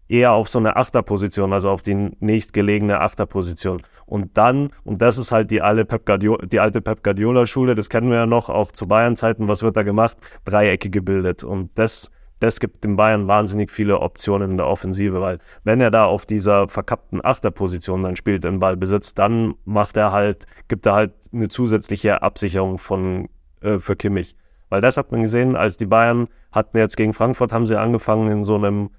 eher 0.08 0.32
auf 0.32 0.48
so 0.48 0.58
eine 0.58 0.76
Achterposition, 0.76 1.52
also 1.52 1.70
auf 1.70 1.82
die 1.82 1.94
nächstgelegene 1.94 3.00
Achterposition. 3.00 3.82
Und 4.06 4.36
dann, 4.36 4.70
und 4.84 5.00
das 5.00 5.18
ist 5.18 5.32
halt 5.32 5.50
die, 5.50 5.62
alle 5.62 5.84
Pep 5.84 6.04
die 6.20 6.60
alte 6.60 6.80
Pep 6.80 7.02
Guardiola-Schule, 7.02 7.74
das 7.74 7.88
kennen 7.88 8.10
wir 8.10 8.18
ja 8.18 8.26
noch, 8.26 8.50
auch 8.50 8.70
zu 8.70 8.86
Bayern-Zeiten, 8.86 9.48
was 9.48 9.62
wird 9.62 9.76
da 9.76 9.82
gemacht? 9.82 10.16
Dreiecke 10.44 10.90
gebildet. 10.90 11.42
Und 11.42 11.70
das, 11.76 12.10
das 12.40 12.60
gibt 12.60 12.84
dem 12.84 12.96
Bayern 12.96 13.28
wahnsinnig 13.28 13.70
viele 13.70 14.00
Optionen 14.00 14.52
in 14.52 14.56
der 14.56 14.66
Offensive, 14.66 15.20
weil 15.20 15.38
wenn 15.62 15.80
er 15.80 15.90
da 15.90 16.04
auf 16.04 16.26
dieser 16.26 16.68
verkappten 16.68 17.24
Achterposition 17.24 18.02
dann 18.02 18.16
spielt, 18.16 18.44
den 18.44 18.60
Ball 18.60 18.76
besitzt, 18.76 19.18
dann 19.18 19.54
macht 19.64 19.96
er 19.96 20.12
halt, 20.12 20.46
gibt 20.68 20.86
er 20.86 20.94
halt 20.94 21.12
eine 21.32 21.48
zusätzliche 21.48 22.22
Absicherung 22.22 22.78
von, 22.78 23.28
äh, 23.60 23.78
für 23.78 23.96
Kimmich. 23.96 24.36
Weil 24.68 24.80
das 24.80 24.96
hat 24.96 25.12
man 25.12 25.22
gesehen, 25.22 25.56
als 25.56 25.76
die 25.76 25.86
Bayern 25.86 26.28
hatten 26.52 26.76
jetzt 26.76 26.96
gegen 26.96 27.14
Frankfurt, 27.14 27.52
haben 27.52 27.66
sie 27.66 27.78
angefangen 27.78 28.30
in 28.30 28.44
so 28.44 28.56
einem 28.56 28.90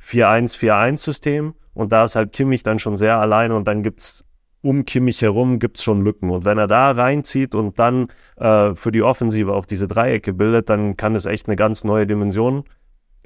4-1-4-1-System 0.00 1.54
und 1.74 1.92
da 1.92 2.04
ist 2.04 2.16
halt 2.16 2.32
Kimmich 2.32 2.62
dann 2.62 2.78
schon 2.78 2.96
sehr 2.96 3.18
alleine 3.18 3.54
und 3.56 3.66
dann 3.68 3.82
gibt's 3.82 4.24
um 4.62 4.84
Kimmich 4.84 5.20
herum 5.20 5.58
gibt's 5.58 5.82
schon 5.82 6.02
Lücken. 6.02 6.30
Und 6.30 6.44
wenn 6.44 6.56
er 6.56 6.68
da 6.68 6.92
reinzieht 6.92 7.54
und 7.54 7.78
dann 7.78 8.08
äh, 8.36 8.74
für 8.74 8.92
die 8.92 9.02
Offensive 9.02 9.52
auch 9.52 9.66
diese 9.66 9.88
Dreiecke 9.88 10.32
bildet, 10.32 10.70
dann 10.70 10.96
kann 10.96 11.14
es 11.14 11.26
echt 11.26 11.48
eine 11.48 11.56
ganz 11.56 11.84
neue 11.84 12.06
Dimension 12.06 12.64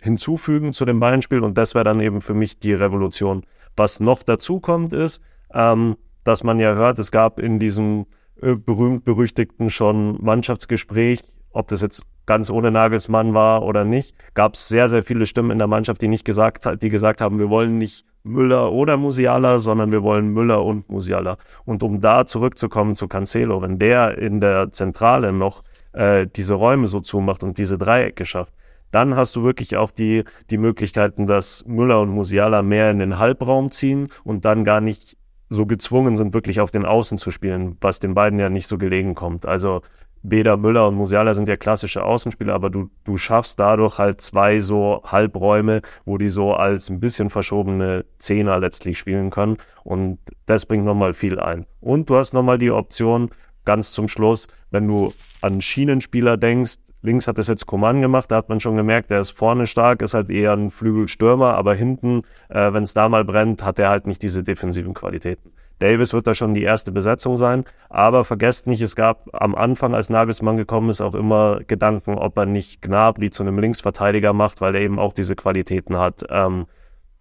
hinzufügen 0.00 0.72
zu 0.72 0.84
dem 0.84 1.00
Bayern-Spiel 1.00 1.42
und 1.42 1.56
das 1.56 1.74
wäre 1.74 1.84
dann 1.84 2.00
eben 2.00 2.20
für 2.20 2.34
mich 2.34 2.58
die 2.58 2.72
Revolution. 2.72 3.44
Was 3.76 4.00
noch 4.00 4.22
dazu 4.22 4.60
kommt, 4.60 4.92
ist, 4.92 5.22
ähm, 5.52 5.96
dass 6.24 6.42
man 6.42 6.58
ja 6.58 6.74
hört, 6.74 6.98
es 6.98 7.10
gab 7.10 7.38
in 7.38 7.58
diesem 7.58 8.06
äh, 8.40 8.54
berühmt-berüchtigten 8.54 9.70
schon 9.70 10.22
Mannschaftsgespräch, 10.22 11.22
ob 11.50 11.68
das 11.68 11.82
jetzt 11.82 12.02
ganz 12.26 12.50
ohne 12.50 12.70
Nagelsmann 12.70 13.34
war 13.34 13.62
oder 13.62 13.84
nicht, 13.84 14.14
gab 14.34 14.54
es 14.54 14.68
sehr, 14.68 14.88
sehr 14.88 15.02
viele 15.02 15.26
Stimmen 15.26 15.52
in 15.52 15.58
der 15.58 15.68
Mannschaft, 15.68 16.02
die 16.02 16.08
nicht 16.08 16.24
gesagt, 16.24 16.82
die 16.82 16.88
gesagt 16.88 17.20
haben, 17.20 17.38
wir 17.38 17.50
wollen 17.50 17.78
nicht 17.78 18.04
Müller 18.26 18.72
oder 18.72 18.96
Musiala, 18.96 19.58
sondern 19.58 19.92
wir 19.92 20.02
wollen 20.02 20.28
Müller 20.28 20.64
und 20.64 20.88
Musiala. 20.88 21.38
Und 21.64 21.82
um 21.82 22.00
da 22.00 22.26
zurückzukommen 22.26 22.94
zu 22.94 23.08
Cancelo, 23.08 23.62
wenn 23.62 23.78
der 23.78 24.18
in 24.18 24.40
der 24.40 24.72
Zentrale 24.72 25.32
noch 25.32 25.62
äh, 25.92 26.26
diese 26.26 26.54
Räume 26.54 26.86
so 26.88 27.00
zumacht 27.00 27.42
und 27.42 27.58
diese 27.58 27.78
Dreiecke 27.78 28.24
schafft, 28.24 28.54
dann 28.90 29.16
hast 29.16 29.36
du 29.36 29.42
wirklich 29.42 29.76
auch 29.76 29.90
die, 29.90 30.24
die 30.50 30.58
Möglichkeiten, 30.58 31.26
dass 31.26 31.64
Müller 31.66 32.00
und 32.00 32.10
Musiala 32.10 32.62
mehr 32.62 32.90
in 32.90 32.98
den 32.98 33.18
Halbraum 33.18 33.70
ziehen 33.70 34.08
und 34.24 34.44
dann 34.44 34.64
gar 34.64 34.80
nicht 34.80 35.16
so 35.48 35.66
gezwungen 35.66 36.16
sind, 36.16 36.34
wirklich 36.34 36.60
auf 36.60 36.70
den 36.70 36.84
Außen 36.84 37.18
zu 37.18 37.30
spielen, 37.30 37.76
was 37.80 38.00
den 38.00 38.14
beiden 38.14 38.38
ja 38.38 38.48
nicht 38.48 38.66
so 38.66 38.78
gelegen 38.78 39.14
kommt. 39.14 39.46
Also 39.46 39.82
weder 40.28 40.56
Müller 40.56 40.88
und 40.88 40.96
Musiala 40.96 41.34
sind 41.34 41.48
ja 41.48 41.56
klassische 41.56 42.02
Außenspieler, 42.04 42.52
aber 42.52 42.68
du, 42.68 42.90
du 43.04 43.16
schaffst 43.16 43.60
dadurch 43.60 43.98
halt 43.98 44.20
zwei 44.20 44.58
so 44.58 45.02
Halbräume, 45.04 45.82
wo 46.04 46.18
die 46.18 46.28
so 46.28 46.52
als 46.52 46.90
ein 46.90 46.98
bisschen 47.00 47.30
verschobene 47.30 48.04
Zehner 48.18 48.58
letztlich 48.58 48.98
spielen 48.98 49.30
können. 49.30 49.58
Und 49.84 50.18
das 50.46 50.66
bringt 50.66 50.84
nochmal 50.84 51.14
viel 51.14 51.38
ein. 51.38 51.66
Und 51.80 52.10
du 52.10 52.16
hast 52.16 52.32
nochmal 52.32 52.58
die 52.58 52.72
Option, 52.72 53.30
ganz 53.64 53.92
zum 53.92 54.08
Schluss, 54.08 54.48
wenn 54.70 54.88
du 54.88 55.12
an 55.42 55.60
Schienenspieler 55.60 56.36
denkst, 56.36 56.78
links 57.02 57.28
hat 57.28 57.38
das 57.38 57.46
jetzt 57.46 57.66
Coman 57.66 58.00
gemacht, 58.00 58.30
da 58.30 58.36
hat 58.36 58.48
man 58.48 58.58
schon 58.58 58.76
gemerkt, 58.76 59.10
der 59.10 59.20
ist 59.20 59.30
vorne 59.30 59.66
stark, 59.66 60.02
ist 60.02 60.14
halt 60.14 60.28
eher 60.28 60.52
ein 60.52 60.70
Flügelstürmer, 60.70 61.54
aber 61.54 61.74
hinten, 61.74 62.22
äh, 62.48 62.72
wenn 62.72 62.82
es 62.82 62.94
da 62.94 63.08
mal 63.08 63.24
brennt, 63.24 63.62
hat 63.62 63.78
er 63.78 63.90
halt 63.90 64.06
nicht 64.06 64.22
diese 64.22 64.42
defensiven 64.42 64.92
Qualitäten. 64.92 65.52
Davis 65.78 66.12
wird 66.12 66.26
da 66.26 66.34
schon 66.34 66.54
die 66.54 66.62
erste 66.62 66.90
Besetzung 66.90 67.36
sein, 67.36 67.64
aber 67.90 68.24
vergesst 68.24 68.66
nicht, 68.66 68.80
es 68.80 68.96
gab 68.96 69.28
am 69.34 69.54
Anfang, 69.54 69.94
als 69.94 70.08
Nagelsmann 70.08 70.56
gekommen 70.56 70.88
ist, 70.88 71.00
auch 71.00 71.14
immer 71.14 71.60
Gedanken, 71.66 72.14
ob 72.14 72.36
er 72.38 72.46
nicht 72.46 72.80
Gnabry 72.80 73.30
zu 73.30 73.42
einem 73.42 73.58
Linksverteidiger 73.58 74.32
macht, 74.32 74.60
weil 74.60 74.74
er 74.74 74.80
eben 74.80 74.98
auch 74.98 75.12
diese 75.12 75.36
Qualitäten 75.36 75.98
hat, 75.98 76.24
ähm, 76.30 76.66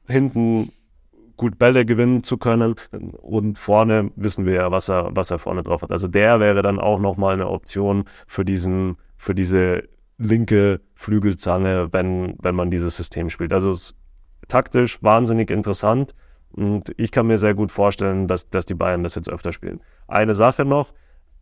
hinten 0.08 0.72
gut 1.38 1.60
Bälle 1.60 1.86
gewinnen 1.86 2.24
zu 2.24 2.38
können 2.38 2.76
und 3.22 3.58
vorne 3.58 4.12
wissen 4.16 4.46
wir 4.46 4.54
ja, 4.54 4.72
was 4.72 4.90
er, 4.90 5.10
was 5.12 5.32
er 5.32 5.40
vorne 5.40 5.64
drauf 5.64 5.82
hat. 5.82 5.92
Also 5.92 6.08
der 6.08 6.40
wäre 6.40 6.62
dann 6.62 6.80
auch 6.80 7.00
nochmal 7.00 7.34
eine 7.34 7.50
Option 7.50 8.06
für 8.26 8.46
diesen, 8.46 8.96
für 9.18 9.36
diese 9.36 9.84
linke 10.18 10.80
Flügelzange, 10.94 11.92
wenn, 11.92 12.36
wenn 12.42 12.56
man 12.56 12.72
dieses 12.72 12.96
System 12.96 13.30
spielt. 13.30 13.52
Also 13.52 13.70
es 13.70 13.96
taktisch 14.48 15.04
wahnsinnig 15.04 15.50
interessant 15.52 16.16
und 16.56 16.94
ich 16.98 17.12
kann 17.12 17.28
mir 17.28 17.38
sehr 17.38 17.54
gut 17.54 17.72
vorstellen, 17.72 18.28
dass, 18.28 18.50
dass 18.50 18.66
die 18.66 18.76
Bayern 18.76 19.04
das 19.04 19.16
jetzt 19.16 19.30
öfter 19.30 19.52
spielen. 19.52 19.82
Eine 20.08 20.34
Sache 20.34 20.66
noch, 20.66 20.94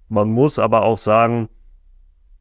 man 0.09 0.29
muss 0.29 0.59
aber 0.59 0.83
auch 0.83 0.97
sagen, 0.97 1.49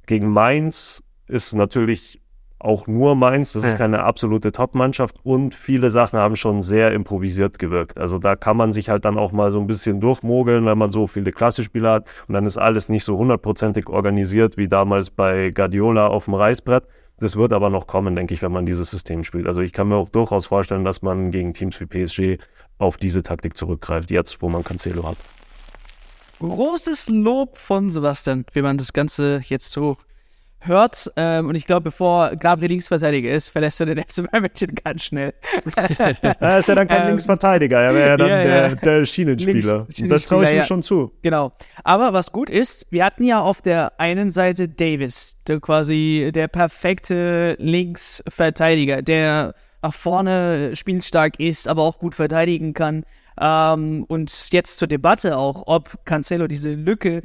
gegen 0.07 0.29
Mainz 0.29 1.03
ist 1.27 1.55
natürlich 1.55 2.23
auch 2.63 2.87
nur 2.87 3.17
Mainz, 3.17 3.55
das 3.55 3.65
ist 3.65 3.77
keine 3.77 4.05
absolute 4.05 4.53
Top-Mannschaft 4.53 5.17
und 5.25 5.55
viele 5.55 5.91
Sachen 5.91 6.19
haben 6.19 6.37
schon 6.37 6.63
sehr 6.63 6.93
improvisiert 6.93 7.59
gewirkt. 7.59 7.99
Also 7.99 8.19
da 8.19 8.37
kann 8.37 8.57
man 8.57 8.73
sich 8.73 8.89
halt 8.89 9.05
dann 9.05 9.19
auch 9.19 9.33
mal 9.33 9.51
so 9.51 9.61
ein 9.61 9.67
bisschen 9.67 10.01
durchmogeln, 10.01 10.65
wenn 10.65 10.79
man 10.79 10.91
so 10.91 11.09
viele 11.09 11.33
Klassespieler 11.33 11.93
hat 11.93 12.07
und 12.29 12.35
dann 12.35 12.47
ist 12.47 12.59
alles 12.59 12.89
nicht 12.89 13.05
so 13.05 13.19
hundertprozentig 13.19 13.89
organisiert 13.89 14.57
wie 14.57 14.69
damals 14.69 15.11
bei 15.11 15.51
Guardiola 15.51 16.07
auf 16.07 16.27
dem 16.27 16.35
Reißbrett. 16.35 16.85
Das 17.23 17.37
wird 17.37 17.53
aber 17.53 17.71
noch 17.71 17.87
kommen, 17.87 18.17
denke 18.17 18.35
ich, 18.35 18.43
wenn 18.43 18.51
man 18.51 18.67
dieses 18.67 18.91
System 18.91 19.23
spielt. 19.23 19.47
Also 19.47 19.61
ich 19.61 19.73
kann 19.73 19.87
mir 19.87 19.95
auch 19.95 20.09
durchaus 20.09 20.47
vorstellen, 20.47 20.85
dass 20.85 21.03
man 21.03 21.31
gegen 21.31 21.55
Teams 21.55 21.79
wie 21.79 21.87
PSG 21.87 22.43
auf 22.79 22.97
diese 22.97 23.23
Taktik 23.23 23.57
zurückgreift, 23.57 24.11
jetzt 24.11 24.43
wo 24.43 24.49
man 24.49 24.65
Cancelo 24.65 25.07
hat. 25.07 25.17
Großes 26.41 27.11
Lob 27.11 27.59
von 27.59 27.91
Sebastian, 27.91 28.45
wie 28.53 28.63
man 28.63 28.77
das 28.77 28.93
Ganze 28.93 29.41
jetzt 29.47 29.71
so 29.71 29.99
hört. 30.67 31.11
Ähm, 31.17 31.49
und 31.49 31.55
ich 31.55 31.67
glaube, 31.67 31.83
bevor 31.83 32.37
Gabriel 32.37 32.71
Linksverteidiger 32.71 33.31
ist, 33.31 33.49
verlässt 33.49 33.81
er 33.81 33.87
den 33.87 33.99
FC 33.99 34.31
Bayern 34.31 34.43
München 34.43 34.75
ganz 34.85 35.05
schnell. 35.05 35.35
Er 36.41 36.59
ist 36.59 36.69
ja 36.69 36.75
dann 36.75 36.89
kein 36.89 37.03
Ähm, 37.03 37.09
Linksverteidiger, 37.09 37.81
er 37.81 37.95
wäre 37.95 38.09
ja 38.09 38.17
dann 38.17 38.29
ja, 38.29 38.39
ja. 38.39 38.69
Der, 38.69 38.77
der 38.77 39.05
Schienenspieler. 39.05 39.87
Links- 39.89 40.09
das 40.09 40.25
traue 40.25 40.45
ich 40.45 40.51
ihm 40.51 40.57
ja. 40.57 40.63
schon 40.65 40.83
zu. 40.83 41.13
Genau. 41.23 41.53
Aber 41.85 42.13
was 42.13 42.33
gut 42.33 42.51
ist, 42.51 42.87
wir 42.91 43.05
hatten 43.05 43.25
ja 43.25 43.41
auf 43.41 43.63
der 43.63 44.01
einen 44.01 44.31
Seite 44.31 44.69
Davis, 44.69 45.37
der 45.47 45.61
quasi 45.61 46.31
der 46.35 46.49
perfekte 46.49 47.57
Linksverteidiger, 47.59 49.03
der 49.03 49.55
nach 49.83 49.95
vorne 49.95 50.75
spielstark 50.75 51.41
ist, 51.41 51.69
aber 51.69 51.83
auch 51.83 51.99
gut 51.99 52.15
verteidigen 52.15 52.73
kann. 52.73 53.05
Ähm, 53.41 54.05
und 54.09 54.53
jetzt 54.53 54.79
zur 54.79 54.89
Debatte 54.89 55.37
auch, 55.37 55.65
ob 55.67 56.05
Cancelo 56.05 56.47
diese 56.47 56.73
Lücke 56.73 57.23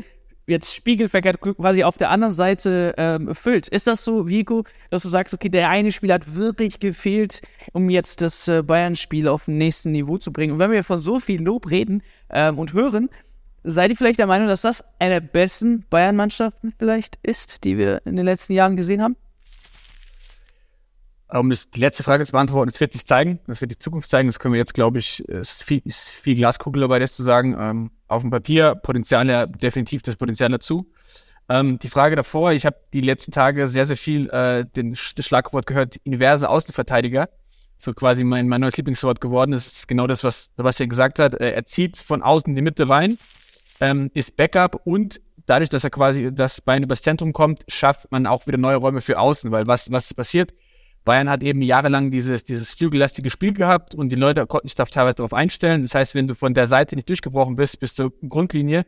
jetzt 0.47 0.73
spiegelverkehrt 0.73 1.39
quasi 1.41 1.83
auf 1.83 1.97
der 1.97 2.09
anderen 2.09 2.33
Seite 2.33 2.93
ähm, 2.97 3.35
füllt. 3.35 3.67
Ist 3.67 3.87
das 3.87 4.03
so, 4.03 4.27
Vico, 4.27 4.63
dass 4.89 5.03
du 5.03 5.09
sagst, 5.09 5.33
okay, 5.33 5.49
der 5.49 5.69
eine 5.69 5.91
Spieler 5.91 6.15
hat 6.15 6.35
wirklich 6.35 6.79
gefehlt, 6.79 7.41
um 7.73 7.89
jetzt 7.89 8.21
das 8.21 8.47
äh, 8.47 8.63
Bayern-Spiel 8.63 9.27
auf 9.27 9.47
ein 9.47 9.57
nächsten 9.57 9.91
Niveau 9.91 10.17
zu 10.17 10.31
bringen? 10.31 10.53
Und 10.53 10.59
wenn 10.59 10.71
wir 10.71 10.83
von 10.83 11.01
so 11.01 11.19
viel 11.19 11.43
Lob 11.43 11.69
reden 11.69 12.01
ähm, 12.29 12.57
und 12.57 12.73
hören, 12.73 13.09
Seid 13.69 13.89
ihr 13.89 13.97
vielleicht 13.97 14.19
der 14.19 14.27
Meinung, 14.27 14.47
dass 14.47 14.61
das 14.61 14.81
eine 14.97 15.15
der 15.15 15.27
besten 15.27 15.83
Bayern-Mannschaften 15.89 16.73
vielleicht 16.79 17.19
ist, 17.21 17.65
die 17.65 17.77
wir 17.77 18.01
in 18.05 18.15
den 18.15 18.23
letzten 18.23 18.53
Jahren 18.53 18.77
gesehen 18.77 19.01
haben? 19.01 19.17
Um 21.29 21.49
das, 21.49 21.69
die 21.69 21.81
letzte 21.81 22.03
Frage 22.03 22.25
zu 22.25 22.31
beantworten, 22.31 22.69
es 22.69 22.79
wird 22.79 22.93
sich 22.93 23.05
zeigen, 23.05 23.39
das 23.47 23.59
wird 23.59 23.71
die 23.71 23.77
Zukunft 23.77 24.09
zeigen, 24.09 24.29
das 24.29 24.39
können 24.39 24.53
wir 24.53 24.59
jetzt, 24.59 24.73
glaube 24.73 24.99
ich, 24.99 25.27
es 25.27 25.55
ist 25.55 25.63
viel, 25.63 25.81
ist 25.83 26.09
viel 26.09 26.35
Glaskugel 26.35 26.81
dabei, 26.81 26.99
das 26.99 27.11
zu 27.11 27.23
sagen. 27.23 27.55
Ähm, 27.59 27.91
auf 28.07 28.21
dem 28.21 28.31
Papier, 28.31 28.75
Potenzial 28.75 29.47
definitiv 29.47 30.01
das 30.03 30.15
Potenzial 30.15 30.49
dazu. 30.49 30.89
Ähm, 31.49 31.79
die 31.79 31.89
Frage 31.89 32.15
davor, 32.15 32.51
ich 32.53 32.65
habe 32.65 32.77
die 32.93 33.01
letzten 33.01 33.31
Tage 33.31 33.67
sehr, 33.67 33.85
sehr 33.85 33.97
viel 33.97 34.29
äh, 34.29 34.65
den, 34.65 34.91
das 34.91 35.25
Schlagwort 35.25 35.65
gehört, 35.65 35.97
inverse 36.03 36.49
Außenverteidiger. 36.49 37.29
so 37.77 37.93
quasi 37.93 38.23
mein, 38.23 38.47
mein 38.47 38.61
neues 38.61 38.77
Lieblingswort 38.77 39.21
geworden. 39.21 39.51
Das 39.51 39.67
ist 39.67 39.87
genau 39.87 40.07
das, 40.07 40.23
was 40.23 40.51
Sebastian 40.55 40.89
gesagt 40.89 41.19
hat. 41.19 41.35
Er 41.35 41.65
zieht 41.65 41.97
von 41.97 42.21
außen 42.21 42.49
in 42.49 42.55
die 42.55 42.61
Mitte 42.61 42.89
rein, 42.89 43.17
ähm, 43.79 44.11
ist 44.13 44.35
Backup 44.35 44.81
und 44.85 45.21
dadurch, 45.45 45.69
dass 45.69 45.83
er 45.83 45.89
quasi 45.89 46.31
das 46.33 46.61
Bein 46.61 46.83
übers 46.83 47.01
Zentrum 47.01 47.33
kommt, 47.33 47.63
schafft 47.67 48.11
man 48.11 48.25
auch 48.25 48.47
wieder 48.47 48.57
neue 48.57 48.77
Räume 48.77 49.01
für 49.01 49.19
außen, 49.19 49.51
weil 49.51 49.67
was, 49.67 49.91
was 49.91 50.13
passiert? 50.13 50.53
Bayern 51.07 51.29
hat 51.29 51.41
eben 51.41 51.61
jahrelang 51.61 52.11
dieses, 52.11 52.43
dieses 52.43 52.73
flügellastige 52.73 53.29
Spiel 53.29 53.53
gehabt 53.53 53.95
und 53.95 54.09
die 54.09 54.17
Leute 54.17 54.45
konnten 54.45 54.67
sich 54.67 54.75
teilweise 54.75 55.15
darauf 55.15 55.33
einstellen. 55.33 55.83
Das 55.83 55.95
heißt, 55.95 56.15
wenn 56.15 56.27
du 56.27 56.35
von 56.35 56.53
der 56.53 56.67
Seite 56.67 56.95
nicht 56.97 57.07
durchgebrochen 57.07 57.55
bist, 57.55 57.79
bis 57.79 57.95
zur 57.95 58.11
Grundlinie 58.27 58.85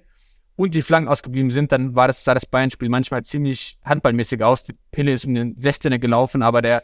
und 0.58 0.76
die 0.76 0.82
Flanken 0.82 1.08
ausgeblieben 1.08 1.50
sind, 1.50 1.72
dann 1.72 1.96
war 1.96 2.08
das, 2.08 2.26
sah 2.26 2.34
das 2.34 2.46
Bayern-Spiel 2.46 2.90
manchmal 2.90 3.24
ziemlich 3.24 3.80
handballmäßig 3.86 4.44
aus. 4.44 4.64
Die 4.64 4.76
Pille 4.92 5.14
ist 5.14 5.24
um 5.24 5.34
den 5.34 5.56
16er 5.56 5.98
gelaufen, 5.98 6.42
aber 6.42 6.62
der 6.62 6.84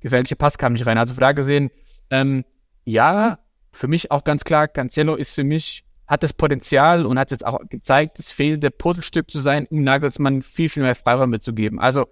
gefährliche 0.00 0.34
Pass 0.34 0.58
kam 0.58 0.72
nicht 0.72 0.86
rein. 0.86 0.98
Also 0.98 1.14
von 1.14 1.20
da 1.20 1.30
gesehen, 1.30 1.70
ähm, 2.10 2.44
ja, 2.84 3.38
für 3.70 3.86
mich 3.86 4.10
auch 4.10 4.24
ganz 4.24 4.42
klar, 4.42 4.66
Cancelo 4.66 5.14
ist 5.14 5.36
für 5.36 5.44
mich, 5.44 5.84
hat 6.08 6.24
das 6.24 6.32
Potenzial 6.32 7.06
und 7.06 7.16
hat 7.16 7.30
jetzt 7.30 7.46
auch 7.46 7.60
gezeigt, 7.70 8.18
das 8.18 8.32
fehlende 8.32 8.72
Puzzlestück 8.72 9.30
zu 9.30 9.38
sein, 9.38 9.68
um 9.70 9.82
Nagelsmann 9.84 10.42
viel, 10.42 10.68
viel 10.68 10.82
mehr 10.82 10.96
Freiraum 10.96 11.30
mitzugeben. 11.30 11.78
Also 11.78 12.08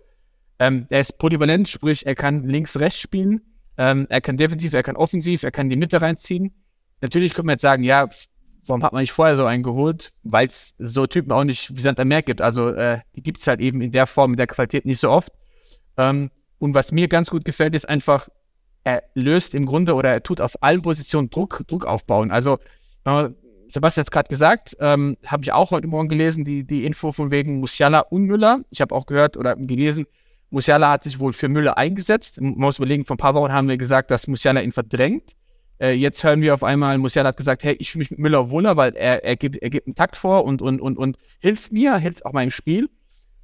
ähm, 0.63 0.87
er 0.91 1.01
ist 1.01 1.19
polyvalent, 1.19 1.69
sprich, 1.69 2.07
er 2.07 2.15
kann 2.15 2.45
links, 2.45 2.79
rechts 2.79 3.01
spielen, 3.01 3.41
ähm, 3.77 4.07
er 4.09 4.21
kann 4.21 4.37
defensiv, 4.37 4.73
er 4.75 4.85
kann 4.85 4.95
offensiv, 4.95 5.43
er 5.43 5.51
kann 5.51 5.69
die 5.69 5.77
Mitte 5.77 6.01
reinziehen. 6.01 6.55
Natürlich 7.01 7.35
könnte 7.35 7.47
man 7.47 7.55
jetzt 7.55 7.63
sagen, 7.63 7.83
ja, 7.83 8.09
warum 8.67 8.85
hat 8.85 8.93
man 8.93 9.01
nicht 9.01 9.11
vorher 9.11 9.35
so 9.35 9.45
einen 9.45 9.65
geholt? 9.65 10.13
Weil 10.23 10.47
es 10.47 10.77
so 10.79 11.09
Typen 11.09 11.33
auch 11.33 11.43
nicht 11.43 11.75
wie 11.77 11.81
Sand 11.81 11.99
Meer 12.05 12.23
gibt. 12.23 12.41
Also 12.41 12.69
äh, 12.69 13.01
die 13.17 13.25
gibt 13.25 13.41
es 13.41 13.47
halt 13.49 13.59
eben 13.59 13.81
in 13.81 13.91
der 13.91 14.07
Form, 14.07 14.35
in 14.35 14.37
der 14.37 14.47
Qualität 14.47 14.87
nicht 14.87 15.01
so 15.01 15.11
oft. 15.11 15.33
Ähm, 15.97 16.31
und 16.61 16.75
was 16.75 16.93
mir 16.93 17.09
ganz 17.09 17.29
gut 17.29 17.45
gefällt, 17.45 17.75
ist 17.75 17.89
einfach, 17.89 18.29
er 18.85 19.03
löst 19.15 19.57
im 19.57 19.67
Grunde 19.67 19.95
oder 19.95 20.11
er 20.11 20.23
tut 20.23 20.41
auf 20.41 20.63
allen 20.63 20.83
Positionen 20.83 21.29
Druck, 21.29 21.65
Druck 21.67 21.87
aufbauen. 21.87 22.31
Also 22.31 22.61
äh, 23.05 23.31
Sebastian 23.67 24.03
hat 24.03 24.07
es 24.07 24.13
gerade 24.13 24.29
gesagt, 24.29 24.77
ähm, 24.79 25.17
habe 25.27 25.43
ich 25.43 25.51
auch 25.51 25.73
heute 25.73 25.89
Morgen 25.89 26.09
gelesen, 26.09 26.45
die, 26.45 26.63
die 26.65 26.85
Info 26.85 27.11
von 27.11 27.33
wegen 27.33 27.59
Musiala 27.59 28.01
und 28.01 28.27
Müller. 28.27 28.61
Ich 28.71 28.81
habe 28.81 28.95
auch 28.95 29.07
gehört 29.07 29.37
oder 29.37 29.57
gelesen, 29.57 30.07
Musiala 30.53 30.91
hat 30.91 31.05
sich 31.05 31.19
wohl 31.19 31.33
für 31.33 31.49
Müller 31.49 31.79
eingesetzt. 31.79 32.41
Man 32.41 32.55
muss 32.55 32.79
überlegen, 32.79 33.05
vor 33.05 33.15
ein 33.15 33.19
paar 33.19 33.35
Wochen 33.35 33.53
haben 33.53 33.69
wir 33.69 33.79
gesagt, 33.79 34.11
dass 34.11 34.27
Musiala 34.27 34.61
ihn 34.61 34.73
verdrängt. 34.73 35.33
Äh, 35.81 35.93
jetzt 35.93 36.23
hören 36.23 36.43
wir 36.43 36.53
auf 36.53 36.63
einmal, 36.63 36.99
Musiala 36.99 37.31
hat 37.31 37.39
gesagt, 37.39 37.65
hey, 37.65 37.75
ich 37.79 37.91
fühle 37.91 38.01
mich 38.01 38.11
mit 38.11 38.21
Müller 38.21 38.51
wohler, 38.51 38.77
weil 38.77 38.95
er, 38.95 39.25
er, 39.25 39.37
gibt, 39.37 39.57
er 39.57 39.71
gibt 39.71 39.87
einen 39.87 39.95
Takt 39.95 40.15
vor 40.15 40.45
und, 40.45 40.61
und, 40.61 40.81
und, 40.81 40.99
und 40.99 41.17
hilft 41.41 41.73
mir, 41.73 41.97
hilft 41.97 42.27
auch 42.27 42.33
meinem 42.33 42.51
Spiel. 42.51 42.91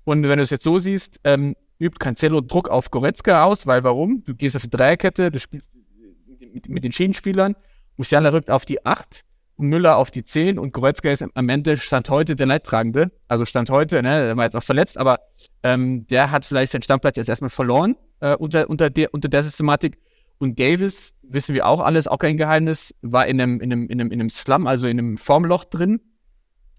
Und 0.04 0.22
wenn 0.22 0.36
du 0.36 0.42
es 0.42 0.50
jetzt 0.50 0.64
so 0.64 0.78
siehst, 0.78 1.18
ähm, 1.24 1.56
übt 1.78 1.98
Cancelo 1.98 2.42
Druck 2.42 2.68
auf 2.68 2.90
Goretzka 2.90 3.44
aus, 3.44 3.66
weil 3.66 3.84
warum? 3.84 4.22
Du 4.24 4.34
gehst 4.34 4.54
auf 4.54 4.62
die 4.62 4.70
Dreierkette, 4.70 5.30
du 5.30 5.38
spielst 5.38 5.70
mit, 6.52 6.68
mit 6.68 6.84
den 6.84 6.92
Schienenspielern, 6.92 7.54
Musiala 7.96 8.28
rückt 8.28 8.50
auf 8.50 8.66
die 8.66 8.84
8 8.84 9.24
Müller 9.58 9.96
auf 9.96 10.10
die 10.10 10.24
10 10.24 10.58
und 10.58 10.72
Goretzka 10.72 11.10
ist 11.10 11.24
am 11.34 11.48
Ende 11.48 11.76
Stand 11.76 12.10
heute 12.10 12.36
der 12.36 12.46
Leidtragende. 12.46 13.10
Also 13.26 13.44
Stand 13.44 13.70
heute, 13.70 14.02
ne, 14.02 14.26
der 14.26 14.36
war 14.36 14.44
jetzt 14.44 14.56
auch 14.56 14.62
verletzt, 14.62 14.96
aber 14.96 15.20
ähm, 15.62 16.06
der 16.06 16.30
hat 16.30 16.44
vielleicht 16.44 16.72
seinen 16.72 16.82
Stammplatz 16.82 17.16
jetzt 17.16 17.28
erstmal 17.28 17.50
verloren 17.50 17.96
äh, 18.20 18.36
unter, 18.36 18.70
unter, 18.70 18.90
der, 18.90 19.12
unter 19.12 19.28
der 19.28 19.42
Systematik. 19.42 19.98
Und 20.38 20.58
Davis, 20.58 21.14
wissen 21.22 21.54
wir 21.54 21.66
auch 21.66 21.80
alles, 21.80 22.06
auch 22.06 22.18
kein 22.18 22.36
Geheimnis, 22.36 22.94
war 23.02 23.26
in 23.26 23.40
einem, 23.40 23.60
in 23.60 23.72
einem, 23.72 23.88
in 23.88 24.00
einem, 24.00 24.10
in 24.12 24.20
einem 24.20 24.30
Slum, 24.30 24.66
also 24.66 24.86
in 24.86 24.98
einem 24.98 25.18
Formloch 25.18 25.64
drin, 25.64 26.00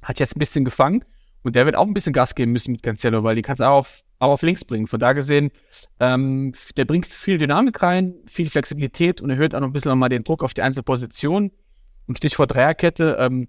hat 0.01 0.19
jetzt 0.19 0.35
ein 0.35 0.39
bisschen 0.39 0.63
gefangen 0.63 1.03
und 1.43 1.55
der 1.55 1.65
wird 1.65 1.75
auch 1.75 1.85
ein 1.85 1.93
bisschen 1.93 2.13
Gas 2.13 2.35
geben 2.35 2.53
müssen 2.53 2.71
mit 2.71 2.83
Cancelo, 2.83 3.23
weil 3.23 3.35
die 3.35 3.41
kannst 3.41 3.59
du 3.59 3.65
auch 3.65 3.79
auf, 3.79 4.01
auch 4.19 4.31
auf 4.31 4.41
links 4.41 4.63
bringen. 4.63 4.87
Von 4.87 4.99
da 4.99 5.13
gesehen, 5.13 5.51
ähm, 5.99 6.53
der 6.77 6.85
bringt 6.85 7.05
viel 7.05 7.37
Dynamik 7.37 7.81
rein, 7.81 8.15
viel 8.25 8.49
Flexibilität 8.49 9.21
und 9.21 9.29
erhöht 9.29 9.53
auch 9.53 9.59
noch 9.59 9.67
ein 9.67 9.73
bisschen 9.73 9.89
nochmal 9.89 10.09
den 10.09 10.23
Druck 10.23 10.43
auf 10.43 10.53
die 10.53 10.61
einzelne 10.61 10.83
Position. 10.83 11.51
Und 12.09 12.17
Stichwort 12.17 12.55
Dreierkette, 12.55 13.17
ähm, 13.19 13.47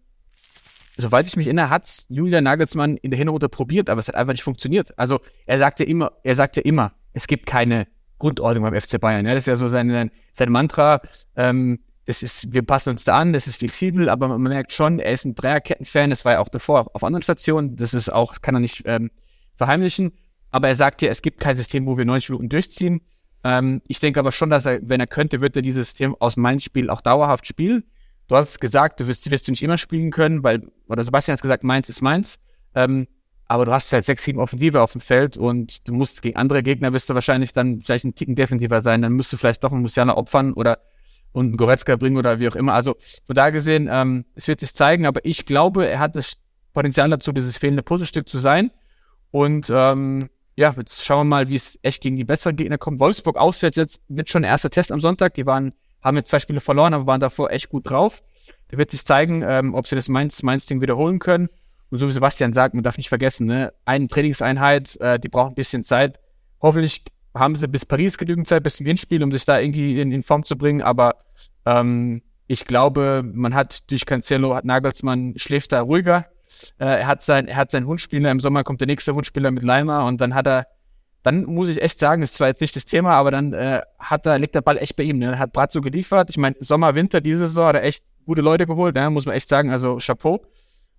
soweit 0.99 1.27
ich 1.27 1.35
mich 1.35 1.46
erinnere, 1.46 1.70
hat 1.70 2.05
Julian 2.11 2.44
Nagelsmann 2.44 2.99
in 2.99 3.11
der 3.11 3.16
Hinrunde 3.16 3.49
probiert, 3.49 3.88
aber 3.88 4.01
es 4.01 4.09
hat 4.09 4.16
einfach 4.16 4.35
nicht 4.35 4.42
funktioniert. 4.42 4.96
Also 4.99 5.20
er 5.46 5.59
sagte 5.59 5.83
immer, 5.83 6.12
er 6.25 6.37
sagte 6.37 6.61
immer, 6.61 6.92
es 7.14 7.27
gibt 7.27 7.46
keine 7.46 7.87
Grundordnung 8.18 8.64
beim 8.64 8.79
FC 8.79 9.01
Bayern. 9.01 9.25
Ja, 9.25 9.33
das 9.33 9.44
ist 9.44 9.46
ja 9.46 9.57
so 9.57 9.66
sein, 9.66 10.11
sein 10.35 10.53
Mantra. 10.53 11.01
Ähm, 11.37 11.81
das 12.05 12.23
ist, 12.23 12.53
wir 12.53 12.61
passen 12.61 12.90
uns 12.90 13.03
da 13.05 13.18
an, 13.18 13.33
das 13.33 13.46
ist 13.46 13.57
flexibel, 13.57 14.11
aber 14.11 14.29
man 14.29 14.42
merkt 14.42 14.73
schon, 14.73 14.99
er 14.99 15.12
ist 15.12 15.25
ein 15.25 15.35
Dreierketten-Fan, 15.35 16.11
das 16.11 16.27
war 16.27 16.33
ja 16.33 16.40
auch 16.40 16.51
davor 16.51 16.90
auf 16.92 17.03
anderen 17.03 17.23
Stationen, 17.23 17.77
das 17.77 17.94
ist 17.94 18.11
auch, 18.11 18.42
kann 18.42 18.57
er 18.57 18.61
nicht 18.61 18.83
ähm, 18.85 19.11
verheimlichen. 19.57 20.12
Aber 20.51 20.68
er 20.68 20.75
sagt 20.75 21.01
ja, 21.01 21.09
es 21.09 21.23
gibt 21.23 21.40
kein 21.40 21.57
System, 21.57 21.87
wo 21.87 21.96
wir 21.96 22.05
90 22.05 22.29
Minuten 22.29 22.51
durchziehen. 22.51 23.01
Ähm, 23.42 23.81
ich 23.87 24.01
denke 24.01 24.20
aber 24.20 24.33
schon, 24.33 24.51
dass 24.51 24.66
er, 24.66 24.81
wenn 24.83 25.01
er 25.01 25.07
könnte, 25.07 25.40
wird 25.40 25.57
er 25.57 25.62
dieses 25.62 25.87
System 25.87 26.14
aus 26.18 26.37
meinem 26.37 26.61
Spiel 26.61 26.90
auch 26.90 27.01
dauerhaft 27.01 27.46
spielen. 27.46 27.85
Du 28.31 28.37
hast 28.37 28.51
es 28.51 28.61
gesagt, 28.61 29.01
du 29.01 29.09
wirst, 29.09 29.29
wirst 29.29 29.49
du 29.49 29.51
nicht 29.51 29.64
immer 29.64 29.77
spielen 29.77 30.12
können, 30.12 30.45
weil, 30.45 30.62
oder 30.87 31.03
Sebastian 31.03 31.37
hat 31.37 31.43
gesagt, 31.43 31.64
meins 31.64 31.88
ist 31.88 32.01
meins. 32.01 32.38
Ähm, 32.77 33.09
aber 33.49 33.64
du 33.64 33.73
hast 33.73 33.93
halt 33.93 34.05
sechs, 34.05 34.23
sieben 34.23 34.38
Offensive 34.38 34.81
auf 34.81 34.93
dem 34.93 35.01
Feld 35.01 35.37
und 35.37 35.88
du 35.88 35.93
musst 35.93 36.23
gegen 36.23 36.37
andere 36.37 36.62
Gegner 36.62 36.93
wirst 36.93 37.11
du 37.11 37.14
wahrscheinlich 37.14 37.53
dann 37.53 37.81
vielleicht 37.81 38.05
ein 38.05 38.14
Ticken 38.14 38.37
defensiver 38.37 38.83
sein. 38.83 39.03
Dann 39.03 39.14
müsst 39.14 39.33
du 39.33 39.37
vielleicht 39.37 39.64
doch 39.64 39.73
einen 39.73 39.83
Musiala 39.83 40.16
opfern 40.16 40.53
oder 40.53 40.79
und 41.33 41.47
einen 41.47 41.57
Goretzka 41.57 41.97
bringen 41.97 42.19
oder 42.19 42.38
wie 42.38 42.47
auch 42.47 42.55
immer. 42.55 42.73
Also 42.73 42.95
von 43.27 43.35
da 43.35 43.51
gesehen, 43.51 43.88
ähm, 43.90 44.25
es 44.37 44.47
wird 44.47 44.61
sich 44.61 44.77
zeigen, 44.77 45.07
aber 45.07 45.25
ich 45.25 45.45
glaube, 45.45 45.88
er 45.88 45.99
hat 45.99 46.14
das 46.14 46.35
Potenzial 46.73 47.11
dazu, 47.11 47.33
dieses 47.33 47.57
fehlende 47.57 47.83
Puzzlestück 47.83 48.29
zu 48.29 48.38
sein. 48.38 48.71
Und 49.33 49.73
ähm, 49.75 50.31
ja, 50.55 50.73
jetzt 50.77 51.05
schauen 51.05 51.27
wir 51.27 51.37
mal, 51.37 51.49
wie 51.49 51.57
es 51.57 51.81
echt 51.83 52.01
gegen 52.01 52.16
die 52.16 52.23
besseren 52.23 52.55
Gegner 52.55 52.79
kommt. 52.79 53.01
Wolfsburg 53.01 53.37
auswärts 53.37 53.77
jetzt 53.77 54.03
wird 54.07 54.31
schon 54.31 54.45
erster 54.45 54.71
Test 54.71 54.93
am 54.93 55.01
Sonntag. 55.01 55.35
Die 55.35 55.47
waren 55.47 55.73
haben 56.03 56.17
jetzt 56.17 56.31
zwei 56.31 56.39
Spiele 56.39 56.61
verloren, 56.61 56.95
aber 56.95 57.07
waren 57.07 57.21
davor 57.21 57.51
echt 57.51 57.69
gut 57.69 57.89
drauf. 57.89 58.23
Da 58.69 58.79
wird 58.79 58.91
sich 58.91 59.05
zeigen, 59.05 59.43
ähm, 59.43 59.75
ob 59.75 59.87
sie 59.87 59.97
das 59.97 60.09
Mainz, 60.09 60.43
Mainz-Ding 60.43 60.81
wiederholen 60.81 61.19
können. 61.19 61.49
Und 61.91 61.99
so 61.99 62.07
wie 62.07 62.13
Sebastian 62.13 62.53
sagt, 62.53 62.75
man 62.75 62.85
darf 62.85 62.97
nicht 62.97 63.09
vergessen, 63.09 63.47
ne, 63.47 63.73
eine 63.85 64.07
Trainingseinheit, 64.07 64.97
äh, 65.01 65.19
die 65.19 65.29
braucht 65.29 65.53
ein 65.53 65.57
bisschen 65.57 65.83
Zeit. 65.83 66.21
Hoffentlich 66.63 67.05
haben 67.35 67.57
sie 67.57 67.69
bis 67.69 67.85
Paris 67.85 68.17
genügend 68.17 68.47
Zeit, 68.47 68.63
bis 68.63 68.77
zum 68.77 68.87
Windspiel, 68.87 69.23
um 69.23 69.33
sich 69.33 69.45
da 69.45 69.59
irgendwie 69.59 70.01
in, 70.01 70.13
in 70.13 70.23
Form 70.23 70.45
zu 70.45 70.57
bringen. 70.57 70.83
Aber 70.83 71.17
ähm, 71.67 72.23
ich 72.47 72.65
glaube, 72.65 73.23
man 73.25 73.55
hat 73.55 73.91
durch 73.91 74.07
Cancelo, 74.07 74.55
hat 74.55 74.65
Nagelsmann, 74.65 75.35
schläft 75.37 75.73
da 75.73 75.83
ruhiger. 75.83 76.27
Äh, 76.79 77.01
er 77.01 77.07
hat 77.07 77.23
sein, 77.23 77.49
er 77.49 77.57
hat 77.57 77.71
seinen 77.71 77.87
Wunschspieler, 77.87 78.31
im 78.31 78.41
Sommer 78.41 78.65
kommt 78.65 78.81
der 78.81 78.87
nächste 78.87 79.15
Wunschspieler 79.15 79.51
mit 79.51 79.63
Leimer 79.63 80.05
und 80.05 80.21
dann 80.21 80.35
hat 80.35 80.47
er 80.47 80.67
dann 81.23 81.45
muss 81.45 81.69
ich 81.69 81.83
echt 81.83 81.99
sagen, 81.99 82.23
ist 82.23 82.35
zwar 82.35 82.49
jetzt 82.49 82.61
nicht 82.61 82.75
das 82.75 82.85
Thema, 82.85 83.13
aber 83.13 83.31
dann 83.31 83.53
äh, 83.53 83.83
hat 83.99 84.27
er, 84.27 84.39
liegt 84.39 84.55
der 84.55 84.63
Ball 84.63 84.79
echt 84.79 84.97
bei 84.97 85.03
ihm. 85.03 85.19
Ne? 85.19 85.39
Hat 85.39 85.53
Bratzo 85.53 85.81
geliefert. 85.81 86.31
Ich 86.31 86.39
meine, 86.39 86.57
Sommer, 86.61 86.95
Winter, 86.95 87.21
diese 87.21 87.41
Saison 87.41 87.67
hat 87.67 87.77
er 87.77 87.85
echt 87.85 88.05
gute 88.25 88.41
Leute 88.41 88.67
geholt, 88.67 88.95
ne? 88.95 89.11
muss 89.11 89.27
man 89.27 89.35
echt 89.35 89.49
sagen. 89.49 89.71
Also 89.71 89.99
Chapeau. 89.99 90.45